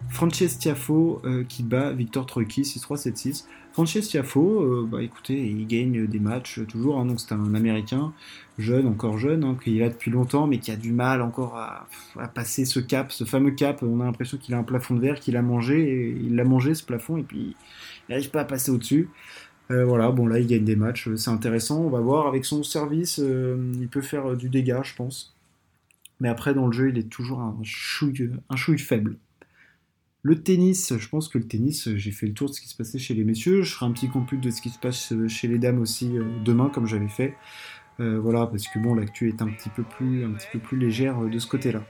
Frances 0.09 0.57
Tiafo 0.59 1.21
euh, 1.25 1.43
qui 1.43 1.63
bat 1.63 1.91
Victor 1.91 2.25
Troicki 2.25 2.61
6-3, 2.61 3.09
7-6. 3.09 3.45
Frances 3.73 3.99
Tiafo, 4.07 4.61
euh, 4.61 4.87
bah 4.89 5.01
écoutez, 5.01 5.47
il 5.47 5.65
gagne 5.67 6.05
des 6.05 6.19
matchs 6.19 6.61
toujours, 6.67 6.99
hein, 6.99 7.05
donc 7.05 7.19
c'est 7.19 7.33
un 7.33 7.55
Américain, 7.55 8.13
jeune, 8.57 8.87
encore 8.87 9.17
jeune, 9.17 9.43
hein, 9.43 9.57
qui 9.61 9.77
est 9.77 9.79
là 9.81 9.89
depuis 9.89 10.11
longtemps, 10.11 10.47
mais 10.47 10.59
qui 10.59 10.71
a 10.71 10.75
du 10.75 10.93
mal 10.93 11.21
encore 11.21 11.57
à, 11.57 11.87
passer 12.33 12.65
ce 12.65 12.79
cap, 12.79 13.11
ce 13.11 13.23
fameux 13.23 13.51
cap. 13.51 13.81
On 13.83 13.99
a 14.01 14.05
l'impression 14.05 14.37
qu'il 14.37 14.53
a 14.53 14.57
un 14.57 14.63
plafond 14.63 14.95
de 14.95 15.01
verre, 15.01 15.19
qu'il 15.19 15.35
a 15.35 15.41
mangé, 15.41 15.81
et 15.81 16.17
il 16.23 16.35
l'a 16.35 16.45
mangé 16.45 16.73
ce 16.75 16.83
plafond, 16.83 17.17
et 17.17 17.23
puis 17.23 17.55
il 18.07 18.11
n'arrive 18.11 18.29
pas 18.29 18.41
à 18.41 18.45
passer 18.45 18.71
au-dessus. 18.71 19.09
Euh, 19.71 19.83
voilà, 19.83 20.11
bon 20.11 20.27
là 20.27 20.39
il 20.39 20.47
gagne 20.47 20.63
des 20.63 20.75
matchs, 20.75 21.09
c'est 21.15 21.31
intéressant, 21.31 21.81
on 21.81 21.89
va 21.89 21.99
voir, 21.99 22.27
avec 22.27 22.45
son 22.45 22.61
service, 22.63 23.19
euh, 23.19 23.71
il 23.79 23.87
peut 23.87 24.01
faire 24.01 24.31
euh, 24.31 24.35
du 24.35 24.49
dégât 24.49 24.83
je 24.83 24.93
pense. 24.93 25.35
Mais 26.19 26.29
après 26.29 26.53
dans 26.53 26.67
le 26.67 26.71
jeu 26.71 26.89
il 26.89 26.97
est 26.99 27.09
toujours 27.09 27.41
un 27.41 27.57
chouille, 27.63 28.31
un 28.49 28.57
faible. 28.77 29.17
Le 30.21 30.41
tennis, 30.41 30.93
je 30.97 31.09
pense 31.09 31.29
que 31.29 31.37
le 31.37 31.47
tennis, 31.47 31.89
j'ai 31.95 32.11
fait 32.11 32.25
le 32.25 32.33
tour 32.33 32.49
de 32.49 32.53
ce 32.53 32.61
qui 32.61 32.67
se 32.67 32.75
passait 32.75 32.97
chez 32.97 33.13
les 33.13 33.23
messieurs, 33.23 33.61
je 33.61 33.73
ferai 33.73 33.85
un 33.85 33.91
petit 33.91 34.09
compute 34.09 34.41
de 34.41 34.49
ce 34.49 34.61
qui 34.61 34.69
se 34.69 34.79
passe 34.79 35.13
chez 35.27 35.47
les 35.47 35.59
dames 35.59 35.79
aussi 35.79 36.11
demain 36.43 36.69
comme 36.69 36.87
j'avais 36.87 37.07
fait. 37.07 37.35
voilà, 37.99 38.47
parce 38.47 38.67
que 38.67 38.79
bon 38.79 38.95
l'actu 38.95 39.29
est 39.29 39.43
un 39.43 39.49
petit 39.49 39.69
peu 39.69 39.83
plus, 39.83 40.25
un 40.25 40.31
petit 40.31 40.47
peu 40.51 40.57
plus 40.57 40.79
légère 40.79 41.19
de 41.19 41.37
ce 41.37 41.45
côté-là. 41.45 41.83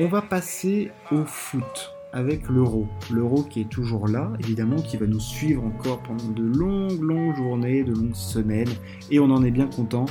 On 0.00 0.08
va 0.08 0.22
passer 0.22 0.90
au 1.12 1.24
foot 1.24 1.95
avec 2.16 2.48
l'euro. 2.48 2.88
L'euro 3.12 3.42
qui 3.42 3.60
est 3.60 3.68
toujours 3.68 4.08
là, 4.08 4.32
évidemment, 4.40 4.76
qui 4.76 4.96
va 4.96 5.06
nous 5.06 5.20
suivre 5.20 5.62
encore 5.62 6.02
pendant 6.02 6.30
de 6.30 6.42
longues, 6.42 7.00
longues 7.02 7.36
journées, 7.36 7.84
de 7.84 7.92
longues 7.92 8.14
semaines, 8.14 8.70
et 9.10 9.20
on 9.20 9.30
en 9.30 9.44
est 9.44 9.50
bien 9.50 9.66
content. 9.66 10.06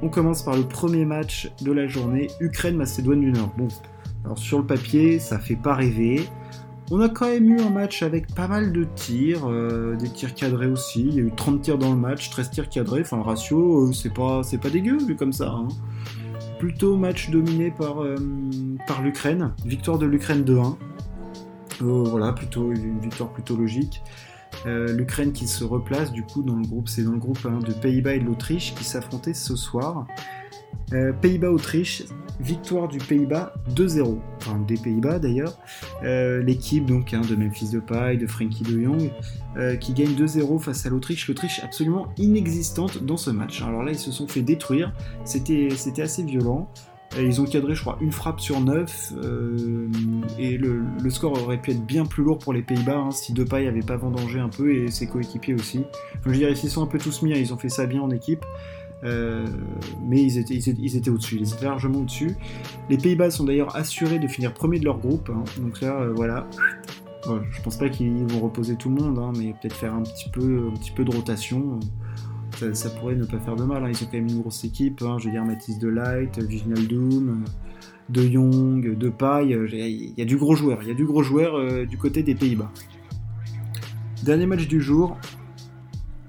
On 0.00 0.08
commence 0.08 0.42
par 0.42 0.56
le 0.56 0.62
premier 0.62 1.04
match 1.04 1.52
de 1.60 1.72
la 1.72 1.86
journée, 1.86 2.28
Ukraine-Macédoine 2.40 3.20
du 3.20 3.32
Nord. 3.32 3.52
Bon, 3.58 3.68
alors 4.24 4.38
sur 4.38 4.58
le 4.58 4.66
papier, 4.66 5.18
ça 5.18 5.38
fait 5.38 5.56
pas 5.56 5.74
rêver. 5.74 6.22
On 6.90 7.00
a 7.00 7.10
quand 7.10 7.26
même 7.26 7.50
eu 7.50 7.60
un 7.60 7.70
match 7.70 8.02
avec 8.02 8.34
pas 8.34 8.48
mal 8.48 8.72
de 8.72 8.84
tirs, 8.84 9.46
euh, 9.46 9.96
des 9.96 10.08
tirs 10.08 10.34
cadrés 10.34 10.68
aussi. 10.68 11.02
Il 11.06 11.14
y 11.14 11.18
a 11.18 11.22
eu 11.22 11.32
30 11.36 11.60
tirs 11.60 11.78
dans 11.78 11.90
le 11.90 11.98
match, 12.00 12.30
13 12.30 12.50
tirs 12.50 12.68
cadrés. 12.70 13.02
Enfin, 13.02 13.18
le 13.18 13.22
ratio, 13.22 13.88
euh, 13.88 13.92
c'est 13.92 14.12
pas, 14.12 14.40
pas 14.60 14.70
dégueu 14.70 14.96
vu 14.96 15.16
comme 15.16 15.34
ça. 15.34 15.50
Hein. 15.50 15.68
Plutôt 16.58 16.96
match 16.96 17.28
dominé 17.30 17.70
par, 17.70 18.02
euh, 18.02 18.16
par 18.86 19.02
l'Ukraine. 19.02 19.52
Victoire 19.66 19.98
de 19.98 20.06
l'Ukraine 20.06 20.44
2-1 20.44 20.76
voilà, 21.84 22.32
plutôt 22.32 22.72
une 22.72 23.00
victoire 23.00 23.30
plutôt 23.30 23.56
logique. 23.56 24.02
Euh, 24.66 24.92
L'Ukraine 24.92 25.32
qui 25.32 25.46
se 25.46 25.64
replace 25.64 26.12
du 26.12 26.22
coup 26.22 26.42
dans 26.42 26.56
le 26.56 26.66
groupe, 26.66 26.88
c'est 26.88 27.02
dans 27.02 27.12
le 27.12 27.18
groupe 27.18 27.46
hein, 27.46 27.60
de 27.66 27.72
Pays-Bas 27.72 28.14
et 28.14 28.20
de 28.20 28.24
l'Autriche 28.24 28.74
qui 28.74 28.84
s'affrontaient 28.84 29.34
ce 29.34 29.56
soir. 29.56 30.06
Euh, 30.92 31.12
Pays-Bas-Autriche, 31.12 32.04
victoire 32.40 32.88
du 32.88 32.98
Pays-Bas 32.98 33.54
2-0, 33.74 34.18
enfin 34.36 34.58
des 34.66 34.76
Pays-Bas 34.76 35.20
d'ailleurs. 35.20 35.56
Euh, 36.02 36.42
l'équipe 36.42 36.84
donc 36.84 37.14
hein, 37.14 37.20
de 37.28 37.36
Memphis 37.36 37.70
de 37.70 38.26
Frankie 38.26 38.64
de 38.64 38.82
Jong, 38.82 39.10
qui 39.80 39.92
gagne 39.92 40.14
2-0 40.14 40.58
face 40.58 40.86
à 40.86 40.90
l'Autriche. 40.90 41.28
L'Autriche 41.28 41.60
absolument 41.62 42.08
inexistante 42.18 43.04
dans 43.04 43.16
ce 43.16 43.30
match. 43.30 43.62
Alors 43.62 43.82
là, 43.82 43.92
ils 43.92 43.98
se 43.98 44.10
sont 44.10 44.26
fait 44.26 44.42
détruire. 44.42 44.92
C'était 45.24 46.02
assez 46.02 46.22
violent. 46.24 46.68
Ils 47.18 47.40
ont 47.40 47.44
cadré, 47.44 47.74
je 47.74 47.80
crois, 47.80 47.98
une 48.00 48.12
frappe 48.12 48.40
sur 48.40 48.60
9 48.60 49.14
et 50.38 50.56
le, 50.56 50.84
score 51.10 51.32
aurait 51.42 51.60
pu 51.60 51.72
être 51.72 51.84
bien 51.84 52.06
plus 52.06 52.22
lourd 52.22 52.38
pour 52.38 52.52
les 52.52 52.62
Pays-Bas 52.62 52.98
hein, 52.98 53.10
si 53.10 53.32
Depay 53.32 53.66
avait 53.66 53.80
pas 53.80 53.96
vendangé 53.96 54.38
un 54.38 54.48
peu 54.48 54.72
et 54.74 54.90
ses 54.90 55.08
coéquipiers 55.08 55.54
aussi. 55.54 55.84
je 56.24 56.30
veux 56.30 56.36
dire, 56.36 56.48
ils 56.48 56.56
s'y 56.56 56.70
sont 56.70 56.82
un 56.82 56.86
peu 56.86 56.98
tous 56.98 57.22
mis, 57.22 57.32
hein, 57.32 57.36
ils 57.36 57.52
ont 57.52 57.58
fait 57.58 57.68
ça 57.68 57.86
bien 57.86 58.00
en 58.00 58.10
équipe. 58.10 58.44
Euh, 59.02 59.46
mais 60.06 60.22
ils 60.22 60.38
étaient, 60.38 60.54
ils 60.54 60.96
étaient, 60.96 61.10
au-dessus, 61.10 61.38
ils 61.40 61.52
étaient 61.52 61.64
largement 61.64 62.00
au-dessus. 62.00 62.36
Les 62.88 62.98
Pays-Bas 62.98 63.30
sont 63.30 63.44
d'ailleurs 63.44 63.74
assurés 63.74 64.18
de 64.18 64.28
finir 64.28 64.52
premier 64.52 64.78
de 64.78 64.84
leur 64.84 64.98
groupe, 64.98 65.30
hein. 65.30 65.42
donc 65.60 65.80
là, 65.80 66.00
euh, 66.00 66.12
voilà. 66.14 66.46
je 67.24 67.62
pense 67.62 67.78
pas 67.78 67.88
qu'ils 67.88 68.26
vont 68.26 68.40
reposer 68.40 68.76
tout 68.76 68.90
le 68.90 68.96
monde, 68.96 69.18
mais 69.36 69.54
peut-être 69.60 69.74
faire 69.74 69.94
un 69.94 70.02
petit 70.02 70.28
peu, 70.28 70.68
un 70.70 70.76
petit 70.76 70.90
peu 70.90 71.04
de 71.04 71.14
rotation. 71.14 71.80
Ça, 72.74 72.90
pourrait 72.90 73.14
ne 73.14 73.24
pas 73.24 73.38
faire 73.38 73.56
de 73.56 73.64
mal. 73.64 73.84
Hein. 73.84 73.90
Ils 73.90 74.02
ont 74.02 74.06
quand 74.06 74.18
même 74.18 74.28
une 74.28 74.40
grosse 74.40 74.64
équipe. 74.64 75.00
je 75.00 75.24
veux 75.24 75.30
dire, 75.30 75.44
Mathis 75.44 75.78
de 75.78 75.88
Light, 75.88 76.38
Viginal 76.38 76.86
Doom, 76.86 77.44
De 78.08 78.22
Jong, 78.22 78.96
De 78.96 79.08
Paille. 79.08 79.56
Il 79.72 80.14
y 80.16 80.22
a 80.22 80.24
du 80.24 80.36
gros 80.36 80.54
joueur. 80.54 80.82
Il 80.82 80.88
y 80.88 80.90
a 80.90 80.94
du 80.94 81.04
gros 81.04 81.22
joueur 81.22 81.56
euh, 81.56 81.86
du 81.86 81.96
côté 81.96 82.22
des 82.22 82.34
Pays-Bas. 82.34 82.70
Dernier 84.24 84.46
match 84.46 84.68
du 84.68 84.82
jour, 84.82 85.16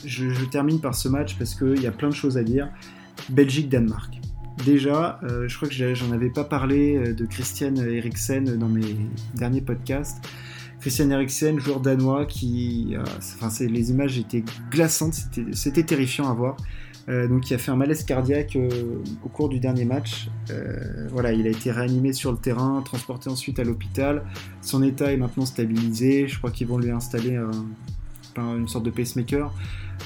je, 0.05 0.45
termine 0.45 0.79
par 0.79 0.95
ce 0.95 1.09
match 1.09 1.38
parce 1.38 1.55
qu'il 1.55 1.81
y 1.81 1.88
a 1.88 1.91
plein 1.91 2.09
de 2.09 2.15
choses 2.15 2.38
à 2.38 2.43
dire. 2.43 2.69
Belgique-Danemark. 3.29 4.19
Déjà, 4.65 5.19
euh, 5.23 5.47
je 5.47 5.55
crois 5.55 5.67
que 5.67 5.95
j'en 5.95 6.11
avais 6.11 6.29
pas 6.29 6.43
parlé 6.43 6.95
euh, 6.95 7.13
de 7.13 7.25
Christian 7.25 7.75
Eriksen 7.75 8.57
dans 8.57 8.69
mes 8.69 8.95
derniers 9.35 9.61
podcasts. 9.61 10.23
Christian 10.81 11.09
Eriksen, 11.11 11.59
joueur 11.59 11.79
danois, 11.79 12.25
qui, 12.25 12.95
euh, 12.95 13.03
enfin, 13.39 13.50
les 13.65 13.91
images 13.91 14.17
étaient 14.17 14.43
glaçantes, 14.69 15.15
c'était 15.53 15.83
terrifiant 15.83 16.29
à 16.29 16.33
voir. 16.33 16.57
donc, 17.07 17.50
il 17.50 17.53
a 17.53 17.57
fait 17.57 17.71
un 17.71 17.75
malaise 17.75 18.03
cardiaque 18.03 18.57
au 19.23 19.29
cours 19.29 19.50
du 19.50 19.59
dernier 19.59 19.85
match. 19.85 20.29
voilà, 21.11 21.33
il 21.33 21.45
a 21.47 21.50
été 21.50 21.71
réanimé 21.71 22.13
sur 22.13 22.31
le 22.31 22.38
terrain, 22.38 22.81
transporté 22.83 23.29
ensuite 23.29 23.59
à 23.59 23.63
l'hôpital. 23.63 24.23
Son 24.61 24.81
état 24.81 25.11
est 25.11 25.17
maintenant 25.17 25.45
stabilisé. 25.45 26.27
Je 26.27 26.38
crois 26.38 26.51
qu'ils 26.51 26.67
vont 26.67 26.77
lui 26.77 26.91
installer 26.91 27.39
une 28.38 28.67
sorte 28.67 28.85
de 28.85 28.91
pacemaker. 28.91 29.51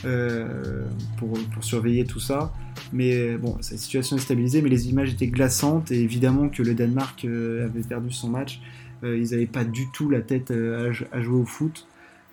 Euh, 0.04 0.84
pour, 1.18 1.38
surveiller 1.62 2.06
tout 2.06 2.20
ça. 2.20 2.54
Mais 2.92 3.38
bon, 3.38 3.58
sa 3.62 3.78
situation 3.78 4.18
est 4.18 4.20
stabilisée, 4.20 4.62
mais 4.62 4.70
les 4.70 4.90
images 4.90 5.12
étaient 5.12 5.28
glaçantes 5.28 5.92
et 5.92 6.02
évidemment 6.02 6.50
que 6.50 6.62
le 6.62 6.76
Danemark 6.76 7.26
euh, 7.26 7.66
avait 7.66 7.82
perdu 7.82 8.12
son 8.12 8.30
match. 8.30 8.62
Euh, 9.04 9.18
ils 9.18 9.32
n'avaient 9.32 9.46
pas 9.46 9.64
du 9.64 9.90
tout 9.92 10.10
la 10.10 10.22
tête 10.22 10.52
à, 10.52 10.92
jouer 11.22 11.40
au 11.40 11.46
foot. 11.46 11.88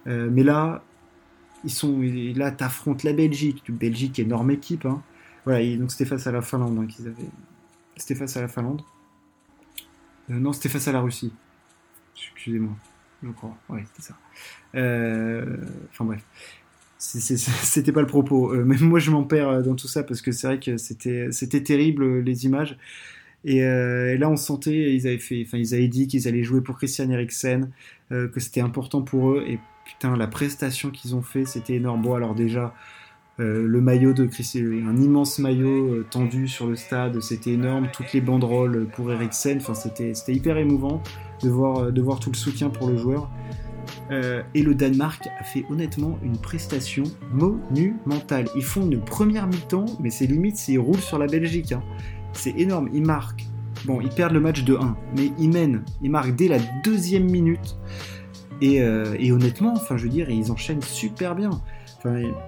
mais 0.07 0.43
là, 0.43 0.83
ils 1.65 1.71
sont 1.71 2.01
là, 2.35 2.51
t'affrontes 2.51 3.03
la 3.05 3.13
Belgique. 3.13 3.65
Belgique, 3.69 4.19
énorme 4.19 4.51
équipe. 4.51 4.87
Hein. 4.87 5.03
Voilà, 5.45 5.77
donc 5.77 5.91
c'était 5.91 6.05
face 6.05 6.27
à 6.27 6.33
la 6.33 6.43
Finlande 6.43 6.79
hein, 6.79 6.87
qu'ils 6.87 7.07
avaient. 7.07 7.31
C'était 7.97 8.15
face 8.15 8.37
à 8.37 8.41
la 8.41 8.49
Finlande. 8.49 8.83
non, 10.29 10.53
c'était 10.53 10.69
face 10.69 10.89
à 10.89 10.93
la 10.93 11.01
Russie. 11.01 11.33
Excusez-moi, 12.17 12.75
je 13.23 13.31
crois. 13.31 13.57
Ouais, 13.69 13.85
c'était 13.87 14.03
ça. 14.03 14.17
Enfin 15.91 16.05
bref 16.05 16.25
c'était 17.03 17.93
pas 17.93 18.01
le 18.01 18.07
propos. 18.07 18.53
Euh, 18.53 18.65
même 18.65 18.81
moi, 18.81 19.01
je 19.01 19.11
m'en 19.11 19.25
perds 19.25 19.49
euh, 19.49 19.63
dans 19.63 19.75
tout 19.75 19.89
ça 19.89 20.05
parce 20.05 20.23
que 20.23 20.31
c'est 20.31 20.47
vrai 20.47 20.61
que 20.61 20.77
c'était 20.77 21.63
terrible 21.63 22.05
euh, 22.05 22.21
les 22.21 22.45
images. 22.45 22.79
Et, 23.45 23.61
là, 23.61 24.31
on 24.31 24.37
sentait, 24.37 24.95
ils 24.95 25.75
avaient 25.75 25.89
dit 25.89 26.07
qu'ils 26.07 26.29
allaient 26.29 26.43
jouer 26.43 26.61
pour 26.61 26.77
Christian 26.77 27.11
Eriksen, 27.11 27.71
que 28.11 28.41
c'était 28.41 28.61
important 28.61 29.03
pour 29.03 29.31
eux. 29.31 29.45
Et 29.49 29.59
putain, 29.85 30.17
la 30.17 30.27
prestation 30.27 30.91
qu'ils 30.91 31.15
ont 31.17 31.23
fait, 31.23 31.45
c'était 31.45 31.75
énorme. 31.75 32.03
Bon, 32.03 32.15
alors 32.15 32.35
déjà, 32.35 32.73
le 33.39 33.81
maillot 33.81 34.13
de 34.13 34.27
Christian, 34.27 34.65
un 34.89 34.97
immense 34.97 35.41
maillot 35.41 36.05
tendu 36.05 36.47
sur 36.47 36.67
le 36.69 36.77
stade, 36.77 37.21
c'était 37.21 37.53
énorme. 37.53 37.89
Toutes 37.93 38.13
les 38.13 38.21
banderoles 38.21 38.87
pour 38.95 39.11
Eriksen, 39.11 39.57
enfin, 39.59 39.75
c'était 39.75 40.15
c'était 40.15 40.35
hyper 40.35 40.57
émouvant 40.57 41.03
de 41.43 41.51
voir 41.51 41.91
de 41.91 42.01
voir 42.01 42.21
tout 42.21 42.31
le 42.31 42.37
soutien 42.37 42.71
pour 42.71 42.89
le 42.89 42.97
joueur. 42.97 43.29
Euh, 44.11 44.43
et 44.55 44.63
le 44.63 44.75
Danemark 44.75 45.29
a 45.39 45.45
fait 45.45 45.65
honnêtement 45.71 46.19
une 46.23 46.37
prestation 46.37 47.05
monumentale. 47.33 48.47
Ils 48.57 48.65
font 48.65 48.83
une 48.83 49.01
première 49.01 49.47
mi-temps, 49.47 49.87
mais 50.01 50.11
c'est 50.11 50.27
limite 50.27 50.57
s'ils 50.57 50.79
roulent 50.79 51.01
sur 51.01 51.19
la 51.19 51.27
Belgique. 51.27 51.73
Hein. 51.73 51.83
C'est 52.33 52.59
énorme. 52.59 52.89
Ils 52.93 53.05
marquent. 53.05 53.47
Bon, 53.85 54.01
ils 54.01 54.11
perdent 54.11 54.33
le 54.33 54.41
match 54.41 54.63
de 54.63 54.77
1, 54.77 54.97
mais 55.17 55.33
ils 55.39 55.51
mènent. 55.51 55.85
Ils 56.03 56.11
marquent 56.11 56.37
dès 56.37 56.49
la 56.49 56.59
deuxième 56.85 57.29
minute. 57.31 57.77
Euh, 58.63 59.17
et, 59.19 59.33
honnêtement, 59.33 59.73
enfin, 59.75 59.97
je 59.97 60.05
veux 60.05 60.09
dire, 60.09 60.31
ils 60.31 60.53
enchaînent 60.53 60.83
super 60.83 61.35
bien. 61.35 61.51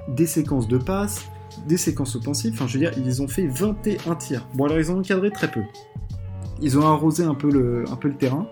des 0.09 0.27
séquences 0.27 0.69
de 0.69 0.79
passes, 0.79 1.27
des 1.67 1.77
séquences 1.77 2.17
offensives. 2.17 2.53
Enfin, 2.55 2.67
je 2.67 2.75
veux 2.75 2.81
dire, 2.81 2.93
ils 2.97 3.23
ont 3.23 3.29
fait 3.29 3.47
21 3.47 4.15
tirs. 4.17 4.47
Bon, 4.55 4.65
alors 4.67 4.79
ils 4.79 4.91
ont 4.91 4.99
encadré 4.99 5.31
très 5.31 5.51
peu. 5.51 5.63
Ils 6.61 6.79
ont 6.79 6.87
arrosé 6.87 7.25
un 7.25 7.35
peu 7.35 7.51
le, 7.51 7.85
un 7.91 7.97
peu 7.97 8.09
le 8.09 8.15
terrain. 8.15 8.47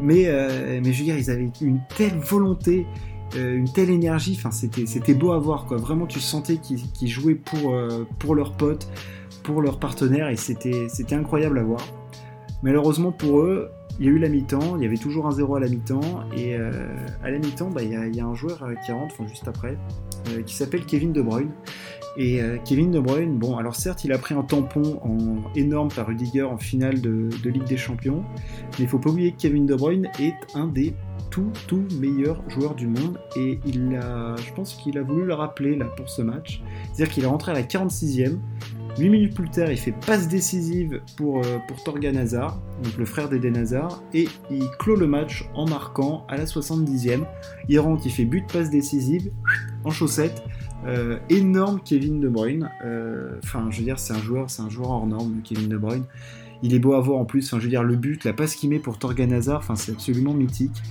Mais, 0.00 0.24
euh, 0.26 0.80
mais 0.82 0.92
je 0.92 0.98
veux 0.98 1.04
dire, 1.04 1.18
ils 1.18 1.30
avaient 1.30 1.50
une 1.60 1.80
telle 1.96 2.18
volonté, 2.18 2.86
euh, 3.36 3.56
une 3.56 3.70
telle 3.70 3.90
énergie, 3.90 4.34
enfin, 4.38 4.50
c'était, 4.50 5.14
beau 5.14 5.32
à 5.32 5.38
voir, 5.38 5.66
quoi. 5.66 5.76
Vraiment, 5.76 6.06
tu 6.06 6.20
sentais 6.20 6.56
qu'ils, 6.56 7.08
jouaient 7.08 7.34
pour, 7.34 7.76
pour 8.18 8.34
leurs 8.34 8.56
potes, 8.56 8.88
pour 9.50 9.62
leurs 9.62 9.78
partenaires, 9.78 10.28
et 10.28 10.36
c'était, 10.36 10.88
incroyable 11.12 11.58
à 11.58 11.62
voir. 11.62 11.86
Malheureusement 12.62 13.12
pour 13.12 13.40
eux, 13.40 13.70
il 13.98 14.06
y 14.06 14.08
a 14.08 14.12
eu 14.12 14.18
la 14.18 14.28
mi-temps, 14.28 14.76
il 14.76 14.82
y 14.82 14.86
avait 14.86 14.96
toujours 14.96 15.26
un 15.26 15.30
0 15.30 15.56
à 15.56 15.60
la 15.60 15.68
mi-temps, 15.68 16.24
et 16.36 16.56
à 16.56 17.30
la 17.30 17.38
mi-temps, 17.38 17.70
bah, 17.70 17.82
il, 17.82 17.90
y 17.90 17.96
a, 17.96 18.06
il, 18.06 18.16
y 18.16 18.20
a, 18.20 18.26
un 18.26 18.34
joueur 18.34 18.64
qui 18.84 18.92
rentre, 18.92 19.14
juste 19.26 19.48
après, 19.48 19.76
qui 20.46 20.54
s'appelle 20.54 20.84
Kevin 20.86 21.12
De 21.12 21.22
Bruyne, 21.22 21.50
et 22.16 22.42
euh, 22.42 22.58
Kevin 22.64 22.90
De 22.90 23.00
Bruyne, 23.00 23.38
bon, 23.38 23.56
alors 23.56 23.76
certes, 23.76 24.04
il 24.04 24.12
a 24.12 24.18
pris 24.18 24.34
un 24.34 24.42
tampon 24.42 25.00
en, 25.02 25.54
énorme 25.54 25.88
par 25.88 26.06
Rudiger 26.06 26.42
en 26.42 26.58
finale 26.58 27.00
de, 27.00 27.30
Ligue 27.44 27.64
des 27.64 27.76
Champions, 27.76 28.24
mais 28.78 28.84
il 28.84 28.88
faut 28.88 28.98
pas 28.98 29.10
oublier 29.10 29.32
que 29.32 29.38
Kevin 29.38 29.66
De 29.66 29.74
Bruyne 29.74 30.10
est 30.18 30.34
un 30.54 30.66
des 30.66 30.94
tout, 31.30 31.52
tout 31.68 31.84
meilleurs 32.00 32.42
joueurs 32.50 32.74
du 32.74 32.88
monde, 32.88 33.18
et 33.36 33.60
il 33.64 33.94
a, 33.94 34.34
je 34.36 34.52
pense 34.52 34.74
qu'il 34.74 34.98
a 34.98 35.02
voulu 35.02 35.24
le 35.24 35.34
rappeler 35.34 35.76
là 35.76 35.86
pour 35.96 36.08
ce 36.08 36.22
match. 36.22 36.62
C'est-à-dire 36.92 37.14
qu'il 37.14 37.24
est 37.24 37.28
rentré 37.28 37.52
à 37.52 37.54
la 37.54 37.62
46e, 37.62 38.38
8 38.98 39.08
minutes 39.08 39.34
plus 39.34 39.48
tard, 39.48 39.70
il 39.70 39.76
fait 39.76 39.94
passe 40.06 40.28
décisive 40.28 41.00
pour, 41.16 41.38
euh, 41.38 41.58
pour 41.68 41.82
Torgan 41.82 42.16
Hazard, 42.16 42.60
donc 42.82 42.96
le 42.96 43.04
frère 43.04 43.28
d'Eden 43.28 43.56
Hazard, 43.56 44.02
et 44.12 44.28
il 44.50 44.68
clôt 44.78 44.96
le 44.96 45.06
match 45.06 45.48
en 45.54 45.66
marquant 45.66 46.26
à 46.28 46.36
la 46.36 46.44
70e. 46.44 47.24
Il 47.68 47.78
rentre, 47.80 48.02
il 48.04 48.12
fait 48.12 48.24
but 48.24 48.46
passe 48.52 48.70
décisive 48.70 49.30
en 49.84 49.90
chaussette. 49.90 50.42
Euh, 50.86 51.18
énorme 51.28 51.80
Kevin 51.84 52.20
De 52.20 52.28
Bruyne. 52.28 52.70
Euh, 52.84 53.38
enfin, 53.44 53.68
je 53.70 53.78
veux 53.78 53.84
dire, 53.84 53.98
c'est 53.98 54.14
un 54.14 54.22
joueur, 54.22 54.48
c'est 54.48 54.62
un 54.62 54.70
joueur 54.70 54.90
hors 54.90 55.06
norme, 55.06 55.40
Kevin 55.44 55.68
De 55.68 55.76
Bruyne. 55.76 56.04
Il 56.62 56.74
est 56.74 56.78
beau 56.78 56.94
à 56.94 57.00
voir 57.00 57.18
en 57.18 57.24
plus. 57.24 57.46
Enfin, 57.46 57.58
je 57.58 57.64
veux 57.64 57.70
dire, 57.70 57.82
le 57.82 57.96
but, 57.96 58.24
la 58.24 58.32
passe 58.32 58.54
qu'il 58.54 58.70
met 58.70 58.78
pour 58.78 58.98
Torgan 58.98 59.30
Hazard, 59.32 59.58
enfin, 59.58 59.76
c'est 59.76 59.92
absolument 59.92 60.32
mythique. 60.32 60.82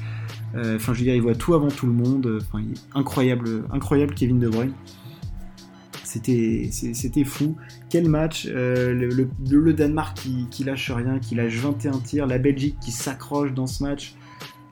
Euh, 0.55 0.75
enfin, 0.75 0.93
je 0.93 0.99
veux 0.99 1.05
dire, 1.05 1.15
il 1.15 1.21
voit 1.21 1.35
tout 1.35 1.53
avant 1.53 1.69
tout 1.69 1.87
le 1.87 1.93
monde. 1.93 2.39
Enfin, 2.41 2.63
incroyable, 2.93 3.63
incroyable 3.71 4.13
Kevin 4.13 4.39
De 4.39 4.49
Bruyne. 4.49 4.73
C'était, 6.09 7.23
fou. 7.23 7.55
Quel 7.89 8.09
match 8.09 8.47
le, 8.47 9.71
Danemark 9.73 10.19
qui, 10.49 10.63
lâche 10.63 10.91
rien, 10.91 11.19
qui 11.19 11.35
lâche 11.35 11.55
21 11.55 11.99
tirs. 11.99 12.25
La 12.25 12.39
Belgique 12.39 12.77
qui 12.81 12.91
s'accroche 12.91 13.53
dans 13.53 13.67
ce 13.67 13.83
match. 13.83 14.15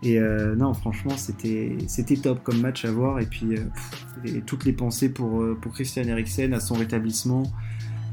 Et 0.04 0.20
euh, 0.20 0.56
non, 0.56 0.74
franchement, 0.74 1.16
c'était 1.18 1.78
top 2.22 2.44
comme 2.44 2.60
match 2.62 2.86
à 2.86 2.92
voir. 2.92 3.20
Et 3.20 3.26
puis, 3.26 3.56
euh, 3.56 4.42
toutes 4.46 4.66
les 4.66 4.74
pensées 4.74 5.10
pour, 5.10 5.42
euh, 5.42 5.58
pour 5.60 5.74
Christian 5.74 6.04
Eriksen 6.04 6.54
à 6.54 6.60
son 6.60 6.76
rétablissement. 6.76 7.44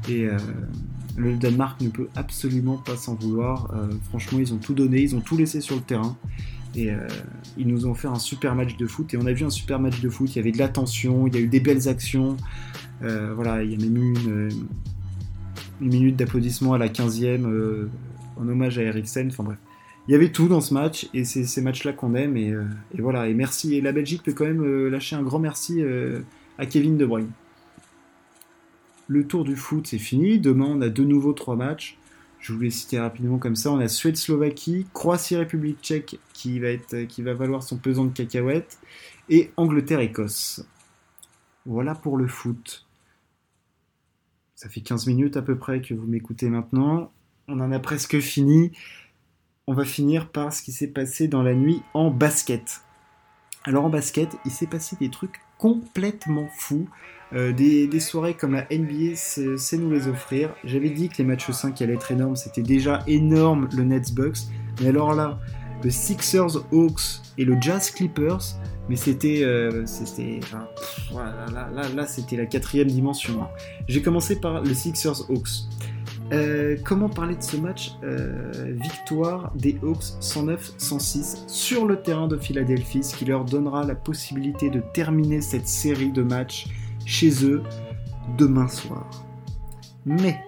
Et 0.07 0.27
le 1.17 1.35
Danemark 1.35 1.81
ne 1.81 1.89
peut 1.89 2.09
absolument 2.15 2.77
pas 2.77 2.95
s'en 2.95 3.15
vouloir. 3.15 3.73
franchement, 4.09 4.37
ils 4.37 4.53
ont 4.53 4.57
tout 4.57 4.75
donné, 4.75 5.01
ils 5.01 5.15
ont 5.15 5.19
tout 5.19 5.35
laissé 5.35 5.61
sur 5.61 5.75
le 5.75 5.81
terrain. 5.81 6.15
Et 6.75 6.91
ils 7.57 7.67
nous 7.67 7.85
ont 7.85 7.93
fait 7.93 8.07
un 8.07 8.19
super 8.19 8.53
match 8.53 8.75
de 8.75 8.85
foot. 8.85 9.13
Et 9.13 9.17
on 9.17 9.25
a 9.25 9.31
vu 9.31 9.45
un 9.45 9.49
super 9.49 9.79
match 9.79 10.01
de 10.01 10.09
foot. 10.09 10.35
Il 10.35 10.37
y 10.37 10.39
avait 10.39 10.51
de 10.51 10.57
l'attention, 10.57 11.25
il 11.27 11.35
y 11.35 11.37
a 11.37 11.41
eu 11.41 11.47
des 11.47 11.59
belles 11.59 11.87
actions. 11.87 12.35
voilà, 13.01 13.63
il 13.63 13.71
y 13.71 13.75
a 13.75 13.77
même 13.77 13.97
eu 13.97 14.13
une, 14.13 14.49
une 15.81 15.87
minute 15.87 16.15
d'applaudissement 16.15 16.73
à 16.73 16.77
la 16.77 16.89
15e 16.89 17.87
en 18.37 18.47
hommage 18.47 18.77
à 18.77 18.81
Eriksen. 18.81 19.27
Enfin 19.29 19.43
bref 19.43 19.57
il 20.07 20.11
y 20.11 20.15
avait 20.15 20.29
tout 20.29 20.47
dans 20.47 20.61
ce 20.61 20.73
match 20.73 21.09
et 21.13 21.23
c'est 21.23 21.45
ces 21.45 21.61
matchs-là 21.61 21.93
qu'on 21.93 22.13
aime 22.15 22.37
et, 22.37 22.51
euh, 22.51 22.63
voilà 22.99 23.27
et 23.27 23.33
merci 23.33 23.75
et 23.75 23.81
la 23.81 23.91
Belgique 23.91 24.23
peut 24.23 24.33
quand 24.33 24.45
même 24.45 24.63
euh, 24.63 24.89
lâcher 24.89 25.15
un 25.15 25.23
grand 25.23 25.39
merci 25.39 25.81
euh, 25.81 26.19
à 26.57 26.65
Kevin 26.65 26.97
De 26.97 27.05
Bruyne. 27.05 27.31
Le 29.07 29.25
tour 29.25 29.43
du 29.43 29.55
foot 29.55 29.87
c'est 29.87 29.97
fini. 29.97 30.39
Demain 30.39 30.67
on 30.69 30.81
a 30.81 30.89
de 30.89 31.03
nouveau 31.03 31.33
trois 31.33 31.55
matchs. 31.55 31.97
Je 32.45 32.53
vous 32.53 32.59
les 32.59 32.69
citer 32.69 32.99
rapidement 32.99 33.39
comme 33.39 33.55
ça. 33.55 33.71
On 33.71 33.79
a 33.79 33.87
Suède-Slovaquie, 33.87 34.85
Croatie-République 34.93 35.81
tchèque 35.81 36.19
être, 36.45 37.07
qui 37.07 37.23
va 37.23 37.33
valoir 37.33 37.63
son 37.63 37.77
pesant 37.77 38.05
de 38.05 38.13
cacahuètes 38.13 38.77
et 39.29 39.51
Angleterre-Écosse. 39.57 40.63
Voilà 41.65 41.95
pour 41.95 42.17
le 42.17 42.27
foot. 42.27 42.85
ça 44.53 44.69
fait 44.69 44.81
15 44.81 45.07
minutes 45.07 45.37
à 45.37 45.41
peu 45.41 45.57
près 45.57 45.81
que 45.81 45.95
vous 45.95 46.05
m'écoutez 46.05 46.49
maintenant. 46.49 47.11
On 47.47 47.59
en 47.61 47.71
a 47.71 47.79
presque 47.79 48.19
fini. 48.19 48.73
On 49.65 49.73
va 49.73 49.83
finir 49.83 50.29
par 50.29 50.53
ce 50.53 50.61
qui 50.61 50.71
s'est 50.71 50.91
passé 50.91 51.27
dans 51.27 51.41
la 51.41 51.55
nuit 51.55 51.81
en 51.95 52.11
basket. 52.11 52.81
Alors 53.63 53.85
en 53.85 53.89
basket, 53.89 54.29
il 54.45 54.51
s'est 54.51 54.67
passé 54.67 54.95
des 54.99 55.09
trucs 55.09 55.41
complètement 55.57 56.47
fous. 56.55 56.87
Euh, 57.33 57.51
des, 57.51 57.99
soirées 57.99 58.35
comme 58.35 58.53
la 58.53 58.67
NBA 58.71 59.15
sait 59.15 59.77
nous 59.77 59.89
les 59.89 60.07
offrir. 60.07 60.53
J'avais 60.63 60.89
dit 60.89 61.09
que 61.09 61.17
les 61.17 61.23
matchs 61.23 61.49
5 61.49 61.81
allaient 61.81 61.93
être 61.93 62.11
énormes, 62.11 62.35
c'était 62.35 62.61
déjà 62.61 63.03
énorme 63.07 63.67
le 63.75 63.83
Nets 63.83 64.13
Bucks. 64.13 64.37
Mais 64.81 64.89
alors 64.89 65.13
là, 65.13 65.39
le 65.83 65.89
Sixers 65.89 66.57
Hawks 66.71 67.21
et 67.37 67.45
le 67.45 67.57
Jazz 67.59 67.91
Clippers, 67.91 68.55
mais 68.89 68.95
c'était, 68.95 69.41
euh, 69.43 69.85
là, 71.95 72.07
c'était 72.07 72.37
la 72.37 72.45
quatrième 72.45 72.87
dimension. 72.87 73.41
Hein. 73.41 73.49
J'ai 73.87 74.01
commencé 74.01 74.39
par 74.39 74.61
le 74.61 74.73
Sixers 74.73 75.29
Hawks. 75.29 75.65
Euh, 76.31 76.75
comment 76.83 77.09
parler 77.09 77.35
de 77.35 77.43
ce 77.43 77.57
match? 77.57 77.93
Victoire 78.81 79.51
des 79.55 79.77
Hawks 79.83 80.15
109-106 80.21 81.47
sur 81.47 81.85
le 81.85 82.01
terrain 82.01 82.27
de 82.27 82.37
Philadelphie, 82.37 83.03
ce 83.03 83.15
qui 83.15 83.25
leur 83.25 83.45
donnera 83.45 83.83
la 83.83 83.95
possibilité 83.95 84.69
de 84.69 84.81
terminer 84.93 85.41
cette 85.41 85.67
série 85.67 86.11
de 86.11 86.21
matchs 86.21 86.67
chez 87.05 87.45
eux 87.45 87.63
demain 88.37 88.67
soir. 88.67 89.09
Mais 90.05 90.39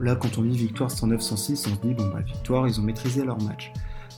là, 0.00 0.16
quand 0.16 0.38
on 0.38 0.42
dit 0.42 0.56
victoire 0.56 0.90
109-106, 0.90 1.68
on 1.70 1.74
se 1.74 1.80
dit 1.86 1.94
bon 1.94 2.08
bah 2.08 2.20
victoire, 2.20 2.66
ils 2.68 2.80
ont 2.80 2.82
maîtrisé 2.82 3.24
leur 3.24 3.40
match. 3.42 3.72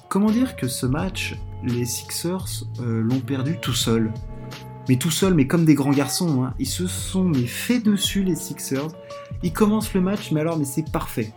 Comment 0.08 0.30
dire 0.30 0.56
que 0.56 0.66
ce 0.66 0.86
match, 0.86 1.36
les 1.62 1.84
Sixers 1.84 2.64
euh, 2.80 3.02
l'ont 3.02 3.20
perdu 3.20 3.58
tout 3.60 3.74
seul? 3.74 4.12
Mais 4.88 4.96
tout 4.96 5.10
seul, 5.10 5.34
mais 5.34 5.46
comme 5.46 5.64
des 5.64 5.74
grands 5.74 5.92
garçons. 5.92 6.42
Hein. 6.42 6.54
Ils 6.58 6.66
se 6.66 6.86
sont 6.86 7.24
mais 7.24 7.46
fait 7.46 7.80
dessus 7.80 8.24
les 8.24 8.34
Sixers. 8.34 8.88
Ils 9.42 9.52
commencent 9.52 9.94
le 9.94 10.00
match, 10.00 10.32
mais 10.32 10.40
alors 10.40 10.58
mais 10.58 10.64
c'est 10.64 10.90
parfait. 10.90 11.32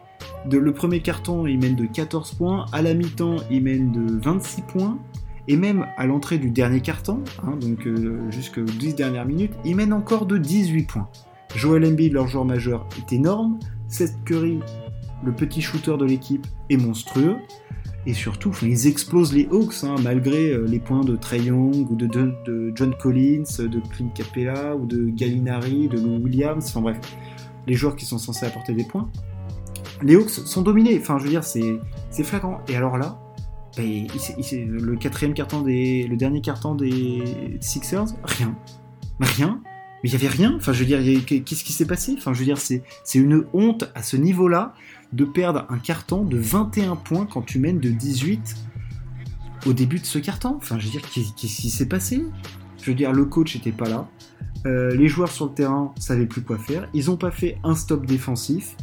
Le 0.50 0.74
premier 0.74 1.02
carton, 1.02 1.46
ils 1.46 1.60
mènent 1.60 1.76
de 1.76 1.86
14 1.86 2.34
points. 2.34 2.66
À 2.72 2.82
la 2.82 2.94
mi-temps, 2.94 3.38
ils 3.50 3.62
mènent 3.62 3.92
de 3.92 4.20
26 4.24 4.64
points. 4.64 4.98
Et 5.48 5.58
même 5.58 5.88
à 5.98 6.06
l'entrée 6.06 6.38
du 6.38 6.50
dernier 6.50 6.80
carton, 6.80 7.22
hein, 7.44 7.58
donc 7.60 7.86
euh, 7.86 8.32
jusqu'aux 8.32 8.62
10 8.62 8.96
dernières 8.96 9.26
minutes, 9.26 9.54
ils 9.66 9.76
mènent 9.76 9.94
encore 9.94 10.26
de 10.26 10.38
18 10.38 10.84
points. 10.84 11.10
Joel 11.56 11.86
Embiid, 11.86 12.14
leur 12.14 12.28
joueur 12.28 12.46
majeur, 12.46 12.88
est 12.98 13.14
énorme. 13.14 13.60
Seth 13.88 14.16
Curry, 14.24 14.60
le 15.24 15.32
petit 15.34 15.62
shooter 15.62 15.98
de 15.98 16.06
l'équipe, 16.06 16.48
est 16.70 16.78
monstrueux. 16.78 17.36
Et 18.06 18.14
surtout, 18.14 18.52
ils 18.62 18.88
explosent 18.88 19.34
les 19.34 19.48
Hawks, 19.50 19.84
hein, 19.84 19.96
malgré 20.04 20.52
euh, 20.52 20.66
les 20.66 20.80
points 20.80 21.04
de 21.04 21.16
Trey 21.16 21.40
Young, 21.40 21.90
ou 21.90 21.96
de, 21.96 22.74
John 22.76 22.96
Collins, 23.00 23.44
de 23.60 23.80
Clint 23.92 24.10
Capella, 24.14 24.76
ou 24.76 24.86
de 24.86 25.10
Gallinari, 25.10 25.88
de 25.88 25.98
Lou 25.98 26.18
Williams, 26.18 26.66
enfin 26.68 26.82
bref, 26.82 27.00
les 27.66 27.76
joueurs 27.76 27.96
qui 27.96 28.06
sont 28.06 28.18
censés 28.18 28.46
apporter 28.46 28.74
des 28.74 28.84
points. 28.84 29.10
Les 30.02 30.16
Hawks 30.16 30.32
sont 30.32 30.62
dominés, 30.62 30.98
enfin 31.00 31.18
je 31.18 31.24
veux 31.24 31.30
dire, 31.30 31.46
c'est 31.46 32.24
flagrant. 32.24 32.60
Et 32.68 32.76
alors 32.76 32.98
là, 32.98 33.23
le 33.78 34.96
quatrième 34.96 35.34
carton 35.34 35.62
des, 35.62 36.08
le 36.08 36.16
dernier 36.16 36.42
carton 36.42 36.76
des 36.76 37.24
Sixers, 37.60 38.06
rien. 38.24 38.56
Rien. 39.20 39.62
Mais 40.04 40.10
il 40.10 40.14
y 40.14 40.16
avait 40.16 40.28
rien. 40.28 40.56
Enfin, 40.58 40.74
je 40.74 40.80
veux 40.80 40.86
dire, 40.86 41.00
qu'est-ce 41.26 41.64
qui 41.64 41.74
s'est 41.74 41.86
passé? 41.86 42.16
Enfin, 42.18 42.34
je 42.34 42.40
veux 42.40 42.46
dire, 42.46 42.58
c'est 42.58 42.84
une 43.16 43.46
honte 43.54 43.86
à 43.96 44.04
ce 44.04 44.18
niveau-là 44.18 44.74
de 45.14 45.26
perdre 45.26 45.66
un 45.70 45.78
carton 45.78 46.24
de 46.24 46.38
21 46.38 46.96
points 46.96 47.26
quand 47.26 47.44
tu 47.44 47.60
mènes 47.60 47.80
de 47.80 47.90
18 47.90 48.56
au 49.66 49.74
début 49.74 50.00
de 50.00 50.06
ce 50.06 50.20
carton. 50.20 50.56
Enfin, 50.58 50.78
je 50.80 50.86
veux 50.86 50.92
dire, 50.92 51.02
qu'est-ce 51.02 51.34
qui 51.34 51.70
s'est 51.70 51.88
passé? 51.88 52.24
Je 52.82 52.86
veux 52.92 52.96
dire, 52.96 53.14
le 53.14 53.26
coach 53.26 53.56
n'était 53.56 53.72
pas 53.72 53.88
là. 53.88 54.10
Euh, 54.66 54.96
les 54.96 55.08
joueurs 55.08 55.32
sur 55.32 55.46
le 55.46 55.54
terrain 55.54 55.94
savaient 55.98 56.26
plus 56.26 56.42
quoi 56.42 56.58
faire. 56.58 56.90
Ils 56.94 57.06
n'ont 57.06 57.18
pas 57.18 57.32
fait 57.32 57.58
un 57.64 57.76
stop 57.76 58.06
défensif. 58.06 58.76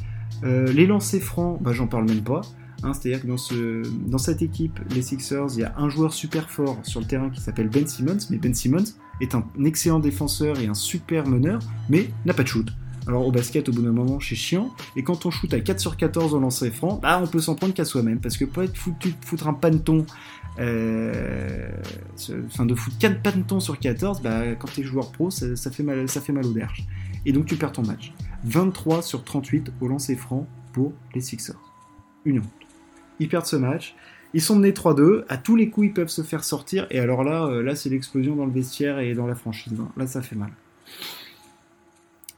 Euh, 0.45 0.73
les 0.73 0.87
lancers 0.87 1.21
francs, 1.21 1.61
bah, 1.63 1.73
j'en 1.73 1.87
parle 1.87 2.07
même 2.07 2.23
pas. 2.23 2.41
Hein, 2.83 2.93
c'est-à-dire 2.95 3.23
que 3.23 3.27
dans, 3.27 3.37
ce, 3.37 3.83
dans 4.07 4.19
cette 4.19 4.43
équipe, 4.43 4.81
les 4.95 5.03
Sixers, 5.03 5.49
il 5.55 5.61
y 5.61 5.65
a 5.65 5.75
un 5.77 5.89
joueur 5.89 6.13
super 6.13 6.51
fort 6.51 6.79
sur 6.83 7.01
le 7.01 7.07
terrain 7.07 7.31
qui 7.31 7.41
s'appelle 7.41 7.69
Ben 7.69 7.87
Simmons. 7.87 8.19
Mais 8.31 8.39
Ben 8.39 8.55
Simmons 8.55 8.85
est 9.21 9.35
un 9.35 9.45
excellent 9.65 10.01
défenseur 10.01 10.59
et 10.61 10.67
un 10.67 10.75
super 10.75 11.27
meneur, 11.27 11.61
mais 11.89 12.11
n'a 12.25 12.33
pas 12.33 12.43
de 12.43 12.49
shoot. 12.49 12.69
Alors 13.07 13.27
au 13.27 13.33
basket, 13.33 13.69
au 13.69 13.73
bout 13.73 13.83
d'un 13.83 13.93
moment, 13.93 14.19
c'est 14.21 14.35
chiant. 14.35 14.75
Et 14.97 15.03
quand 15.03 15.27
on 15.27 15.31
shoot 15.31 15.53
à 15.53 15.61
4 15.61 15.81
sur 15.81 15.97
14 15.97 16.35
au 16.35 16.39
lancer 16.39 16.71
franc, 16.71 17.01
bah, 17.03 17.21
on 17.23 17.27
peut 17.27 17.41
s'en 17.41 17.55
prendre 17.55 17.75
qu'à 17.75 17.85
soi-même. 17.85 18.21
Parce 18.21 18.37
que 18.37 18.45
pour 18.45 18.63
être 18.63 18.77
foutu 18.77 19.09
de 19.11 19.25
foutre 19.25 19.49
un 19.49 19.55
paneton, 19.55 20.07
euh, 20.59 21.69
enfin 22.47 22.67
de 22.67 22.75
foutre 22.75 22.99
4 22.99 23.23
panetons 23.23 23.61
sur 23.61 23.79
14, 23.79 24.23
bah, 24.23 24.55
quand 24.55 24.69
t'es 24.75 24.83
joueur 24.83 25.11
pro, 25.11 25.31
ça, 25.31 25.71
fait 25.71 25.83
mal, 25.83 26.09
ça 26.09 26.21
fait 26.21 26.33
mal. 26.33 26.47
Et 27.27 27.33
donc 27.33 27.47
tu 27.47 27.57
perds 27.57 27.73
ton 27.73 27.83
match. 27.83 28.13
23 28.45 29.03
sur 29.03 29.25
38 29.25 29.73
au 29.81 29.89
lancer 29.89 30.17
franc 30.17 30.47
pour 30.73 30.93
les 31.15 31.21
Sixers. 31.21 31.61
Une 32.25 32.39
honte. 32.39 32.60
Ils 33.21 33.29
perdent 33.29 33.47
ce 33.47 33.57
match. 33.57 33.95
Ils 34.35 34.43
sont 34.43 34.57
menés 34.57 34.73
3-2. 34.73 35.25
À 35.29 35.37
tous 35.37 35.55
les 35.55 35.71
coups, 35.71 35.87
ils 35.89 35.93
peuvent 35.93 36.09
se 36.09 36.23
faire 36.23 36.43
sortir. 36.43 36.89
Et 36.91 36.99
alors 36.99 37.23
là, 37.23 37.47
euh, 37.47 37.63
là 37.63 37.77
c'est 37.77 37.89
l'explosion 37.89 38.35
dans 38.35 38.47
le 38.47 38.53
vestiaire 38.53 38.99
et 38.99 39.15
dans 39.15 39.29
la 39.29 39.37
franchise. 39.37 39.73
Là, 39.97 40.07
ça 40.09 40.23
fait 40.23 40.37
mal 40.37 40.51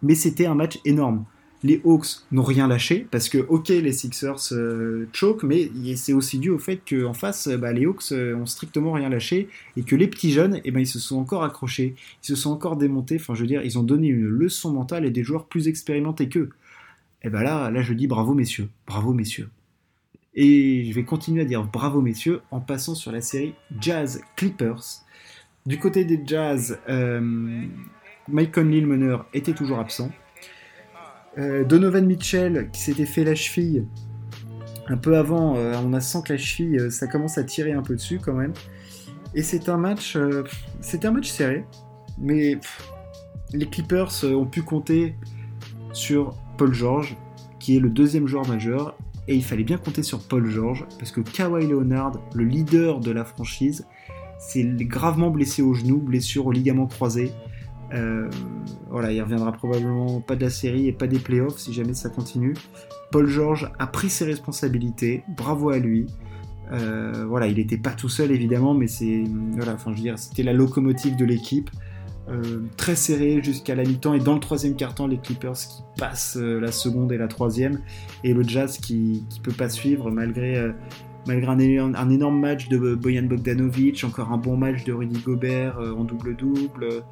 mais 0.03 0.15
c'était 0.15 0.47
un 0.47 0.55
match 0.55 0.79
énorme. 0.85 1.25
Les 1.65 1.81
Hawks 1.85 2.25
n'ont 2.33 2.43
rien 2.43 2.67
lâché 2.67 3.07
parce 3.09 3.29
que, 3.29 3.39
ok, 3.39 3.69
les 3.69 3.93
Sixers 3.93 4.51
euh, 4.51 5.07
choke, 5.13 5.45
mais 5.45 5.71
c'est 5.95 6.13
aussi 6.13 6.41
dû 6.41 6.51
au 6.51 6.59
fait 6.59 6.81
qu'en 6.89 7.13
face, 7.13 7.47
bah, 7.47 7.73
les 7.73 7.87
Hawks 7.87 8.11
euh, 8.11 8.35
ont 8.35 8.47
strictement 8.47 8.91
rien 8.91 9.09
lâché 9.09 9.49
et 9.77 9.83
que 9.83 9.95
les 9.95 10.09
petits 10.09 10.33
jeunes, 10.33 10.61
eh 10.65 10.73
ben, 10.73 10.81
ils 10.81 10.89
se 10.89 10.99
sont 10.99 11.19
encore 11.19 11.45
accrochés, 11.45 11.95
ils 12.25 12.27
se 12.27 12.35
sont 12.35 12.51
encore 12.51 12.77
démontés. 12.77 13.17
Enfin, 13.21 13.35
je 13.35 13.43
veux 13.43 13.47
dire, 13.47 13.63
ils 13.63 13.79
ont 13.79 13.85
donné 13.85 14.09
une 14.09 14.27
leçon 14.27 14.73
mentale 14.73 15.05
et 15.05 15.11
des 15.11 15.23
joueurs 15.23 15.47
plus 15.47 15.69
expérimentés 15.69 16.29
qu'eux. 16.29 16.51
Et 17.23 17.31
ben 17.31 17.45
là, 17.45 17.71
là, 17.71 17.83
je 17.83 17.93
dis 17.95 18.09
bravo 18.09 18.35
messieurs, 18.35 18.69
bravo 18.89 19.13
messieurs. 19.13 19.49
Et 20.35 20.85
je 20.85 20.95
vais 20.95 21.05
continuer 21.05 21.43
à 21.43 21.45
dire 21.45 21.65
bravo 21.65 22.01
messieurs 22.01 22.43
en 22.51 22.61
passant 22.61 22.95
sur 22.95 23.13
la 23.13 23.21
série 23.21 23.55
Jazz 23.81 24.21
Clippers. 24.37 25.03
Du 25.67 25.79
côté 25.79 26.05
des 26.05 26.21
Jazz, 26.25 26.79
euh, 26.89 27.21
Mike 28.29 28.53
Conley, 28.53 28.81
le 28.81 28.87
meneur, 28.87 29.27
était 29.35 29.53
toujours 29.53 29.79
absent. 29.79 30.11
Euh, 31.39 31.65
Donovan 31.65 32.05
Mitchell, 32.05 32.71
qui 32.73 32.81
s'était 32.81 33.07
fait 33.07 33.25
la 33.25 33.35
cheville 33.35 33.87
un 34.89 34.97
peu 34.97 35.17
avant, 35.17 35.57
euh, 35.57 35.75
on 35.83 35.93
a 35.93 36.01
sent 36.01 36.19
que 36.27 36.33
la 36.33 36.39
cheville, 36.39 36.79
euh, 36.79 36.91
ça 36.91 37.07
commence 37.07 37.39
à 37.39 37.45
tirer 37.45 37.73
un 37.73 37.83
peu 37.83 37.95
dessus 37.95 38.19
quand 38.19 38.35
même. 38.35 38.53
Et 39.35 39.43
c'est 39.43 39.69
un 39.71 39.79
match, 39.79 40.19
c'était 40.83 41.07
un 41.07 41.13
match 41.13 41.31
serré, 41.31 41.65
mais 42.19 42.59
les 43.55 43.65
Clippers 43.65 44.11
ont 44.25 44.45
pu 44.45 44.61
compter 44.61 45.15
sur 45.95 46.37
Paul 46.59 46.75
George, 46.75 47.17
qui 47.59 47.77
est 47.79 47.81
le 47.81 47.89
deuxième 47.89 48.27
joueur 48.27 48.47
majeur, 48.47 48.95
et 49.29 49.35
il 49.35 49.45
fallait 49.45 49.65
bien 49.65 49.79
compter 49.79 50.03
sur 50.03 50.21
Paul 50.21 50.49
George, 50.49 50.85
parce 50.99 51.13
que 51.13 51.21
Kawhi 51.21 51.67
Leonard, 51.67 52.13
le 52.35 52.45
leader 52.45 53.01
de 53.01 53.11
la 53.11 53.25
franchise, 53.25 53.87
s'est 54.39 54.65
gravement 54.65 55.31
blessé 55.31 55.63
au 55.63 55.75
genou, 55.75 55.99
blessure 55.99 56.47
au 56.47 56.53
ligament 56.53 56.87
croisé. 56.87 57.33
Euh, 57.95 58.29
voilà, 58.91 59.13
il 59.13 59.21
reviendra 59.23 59.53
probablement 59.53 60.21
pas 60.21 60.35
de 60.35 60.41
la 60.41 60.51
série 60.51 60.89
et 60.89 60.93
pas 60.93 61.07
des 61.07 61.19
playoffs 61.19 61.59
si 61.59 61.73
jamais 61.73 61.95
ça 61.95 62.09
continue. 62.09 62.55
Paul 63.11 63.29
George 63.29 63.71
a 63.79 63.87
pris 63.87 64.11
ses 64.11 64.25
responsabilités, 64.25 65.23
bravo 65.29 65.71
à 65.71 65.79
lui. 65.79 66.07
Euh, 66.73 67.27
voilà, 67.29 67.49
il 67.49 67.57
n'était 67.57 67.77
pas 67.77 67.91
tout 67.91 68.09
seul 68.09 68.31
évidemment, 68.33 68.73
mais 68.73 68.87
c'est 68.87 69.25
voilà, 69.53 69.75
enfin 69.75 69.93
je 69.95 70.17
c'était 70.17 70.43
la 70.43 70.55
locomotive 70.55 71.17
de 71.17 71.25
l'équipe. 71.25 71.71
Euh, 72.29 72.61
très 72.77 72.95
serré 72.95 73.43
jusqu'à 73.43 73.75
la 73.75 73.83
mi-temps 73.83 74.15
et 74.15 74.21
dans 74.21 74.35
le 74.35 74.41
troisième 74.41 74.77
quart-temps 74.77 75.09
les 75.09 75.19
Clippers 75.19 75.57
qui 75.57 75.83
passent 75.99 76.37
la 76.37 76.71
seconde 76.71 77.11
et 77.11 77.19
la 77.19 77.27
troisième 77.27 77.81
et 78.23 78.33
le 78.33 78.45
Jazz 78.45 78.79
qui, 78.79 79.25
qui 79.29 79.41
peut 79.41 79.53
pas 79.53 79.69
suivre 79.69 80.09
malgré 80.13 80.71
malgré 81.27 81.79
un, 81.79 82.11
énorme 82.11 82.39
match 82.39 82.69
de 82.69 82.95
Boyan 82.95 83.25
Bogdanovic, 83.25 84.05
encore 84.05 84.31
un 84.31 84.37
bon 84.39 84.57
match 84.57 84.85
de 84.85 84.93
Rudy 84.93 85.19
Gobert 85.19 85.79
en 85.79 86.05
double-double, 86.05 87.03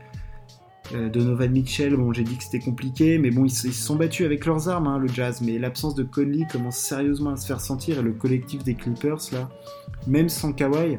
euh, 0.94 1.08
Donovan 1.08 1.50
Mitchell, 1.50 1.94
bon, 1.94 2.12
j'ai 2.12 2.24
dit 2.24 2.36
que 2.36 2.42
c'était 2.42 2.58
compliqué, 2.58 3.18
mais 3.18 3.30
bon, 3.30 3.44
ils, 3.44 3.50
se 3.50 3.70
sont 3.70 3.96
battus 3.96 4.26
avec 4.26 4.44
leurs 4.44 4.68
armes, 4.68 4.88
hein, 4.88 4.98
le 4.98 5.08
Jazz. 5.08 5.40
Mais 5.40 5.58
l'absence 5.58 5.94
de 5.94 6.02
Conley 6.02 6.46
commence 6.50 6.78
sérieusement 6.78 7.30
à 7.30 7.36
se 7.36 7.46
faire 7.46 7.60
sentir 7.60 7.98
et 8.00 8.02
le 8.02 8.12
collectif 8.12 8.64
des 8.64 8.74
Clippers, 8.74 9.20
là, 9.32 9.48
même 10.06 10.28
sans 10.28 10.52
Kawhi, 10.52 10.98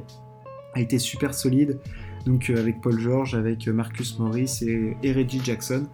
a 0.73 0.79
été 0.79 0.97
super 0.97 1.33
solide. 1.33 1.79
Donc 2.25 2.49
euh, 2.49 2.57
avec 2.57 2.81
Paul 2.81 2.99
George, 2.99 3.35
avec 3.35 3.67
euh, 3.67 3.73
Marcus 3.73 4.19
Morris 4.19 4.59
et, 4.61 5.11
Reggie 5.11 5.41
Jackson. 5.43 5.87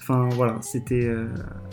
Enfin 0.00 0.28
voilà, 0.32 0.58
c'était 0.62 1.14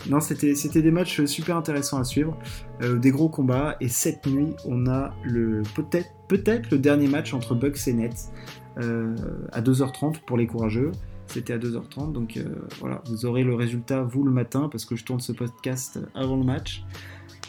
non, 0.08 0.20
c'était 0.20 0.54
c'était 0.54 0.82
des 0.82 0.92
matchs 0.92 1.24
super 1.24 1.56
intéressants 1.56 1.98
à 1.98 2.04
suivre, 2.04 2.38
des 2.80 3.10
gros 3.10 3.28
combats. 3.28 3.76
Et 3.80 3.88
cette 3.88 4.24
nuit, 4.26 4.54
on 4.66 4.86
a 4.86 5.12
le 5.24 5.62
peut-être 5.74 6.10
peut-être 6.28 6.70
le 6.70 6.78
dernier 6.78 7.08
match 7.08 7.34
entre 7.34 7.56
Bucks 7.56 7.88
et 7.88 7.92
Nets 7.92 8.30
à 8.76 9.60
2h30 9.60 10.20
pour 10.26 10.36
les 10.36 10.46
courageux. 10.46 10.92
C'était 11.30 11.52
à 11.52 11.58
2h30, 11.58 12.10
donc 12.10 12.36
euh, 12.36 12.42
voilà, 12.80 13.02
vous 13.06 13.24
aurez 13.24 13.44
le 13.44 13.54
résultat 13.54 14.02
vous 14.02 14.24
le 14.24 14.32
matin 14.32 14.68
parce 14.68 14.84
que 14.84 14.96
je 14.96 15.04
tourne 15.04 15.20
ce 15.20 15.30
podcast 15.30 16.00
avant 16.16 16.36
le 16.36 16.42
match. 16.42 16.82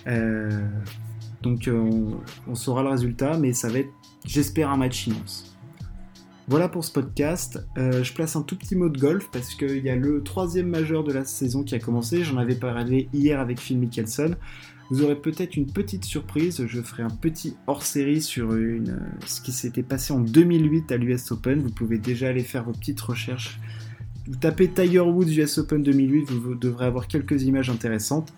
Euh, 0.06 0.68
donc 1.42 1.68
euh, 1.68 1.90
on, 2.48 2.54
saura 2.54 2.84
le 2.84 2.90
résultat, 2.90 3.40
mais 3.40 3.54
ça 3.54 3.70
va 3.70 3.80
être, 3.80 3.92
j'espère, 4.24 4.70
un 4.70 4.78
match 4.78 5.08
immense. 5.08 5.51
Voilà 6.52 6.68
pour 6.68 6.84
ce 6.84 6.92
podcast. 6.92 7.66
Euh, 7.78 8.04
je 8.04 8.12
place 8.12 8.36
un 8.36 8.42
tout 8.42 8.58
petit 8.58 8.76
mot 8.76 8.90
de 8.90 9.00
golf 9.00 9.30
parce 9.32 9.56
qu'il 9.56 9.86
y 9.86 9.90
a 9.90 9.96
le 9.96 10.22
troisième 10.22 10.68
majeur 10.68 11.06
de 11.06 11.14
la 11.14 11.24
saison 11.24 11.64
qui 11.64 11.76
a 11.76 11.80
commencé. 11.80 12.26
J'en 12.26 12.36
avais 12.36 12.56
parlé 12.56 13.08
hier 13.14 13.40
avec 13.40 13.58
Phil 13.58 13.80
Mickelson. 13.80 14.36
Vous 14.90 15.02
aurez 15.02 15.16
peut-être 15.16 15.56
une 15.56 15.72
petite 15.72 16.04
surprise. 16.04 16.62
Je 16.68 16.82
ferai 16.82 17.04
un 17.04 17.10
petit 17.10 17.56
hors-série 17.68 18.22
sur 18.22 18.54
une, 18.54 19.00
ce 19.26 19.40
qui 19.40 19.54
s'était 19.54 19.82
passé 19.82 20.12
en 20.12 20.20
2008 20.20 20.92
à 20.92 20.98
l'US 20.98 21.32
Open. 21.32 21.62
Vous 21.62 21.72
pouvez 21.72 22.00
déjà 22.00 22.28
aller 22.28 22.44
faire 22.44 22.66
vos 22.66 22.74
petites 22.74 23.00
recherches. 23.00 23.58
Vous 24.28 24.36
tapez 24.36 24.68
Tiger 24.68 25.00
Woods 25.00 25.32
US 25.32 25.58
Open 25.58 25.82
2008, 25.82 26.32
vous 26.32 26.56
devrez 26.56 26.86
avoir 26.86 27.08
quelques 27.08 27.44
images 27.44 27.70
intéressantes. 27.70 28.34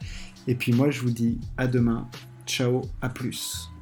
Et 0.45 0.53
puis 0.53 0.71
moi, 0.71 0.91
je 0.91 1.01
vous 1.01 1.09
dis 1.09 1.39
à 1.57 1.65
demain. 1.65 2.07
Ciao, 2.45 2.81
à 3.01 3.09
plus. 3.09 3.72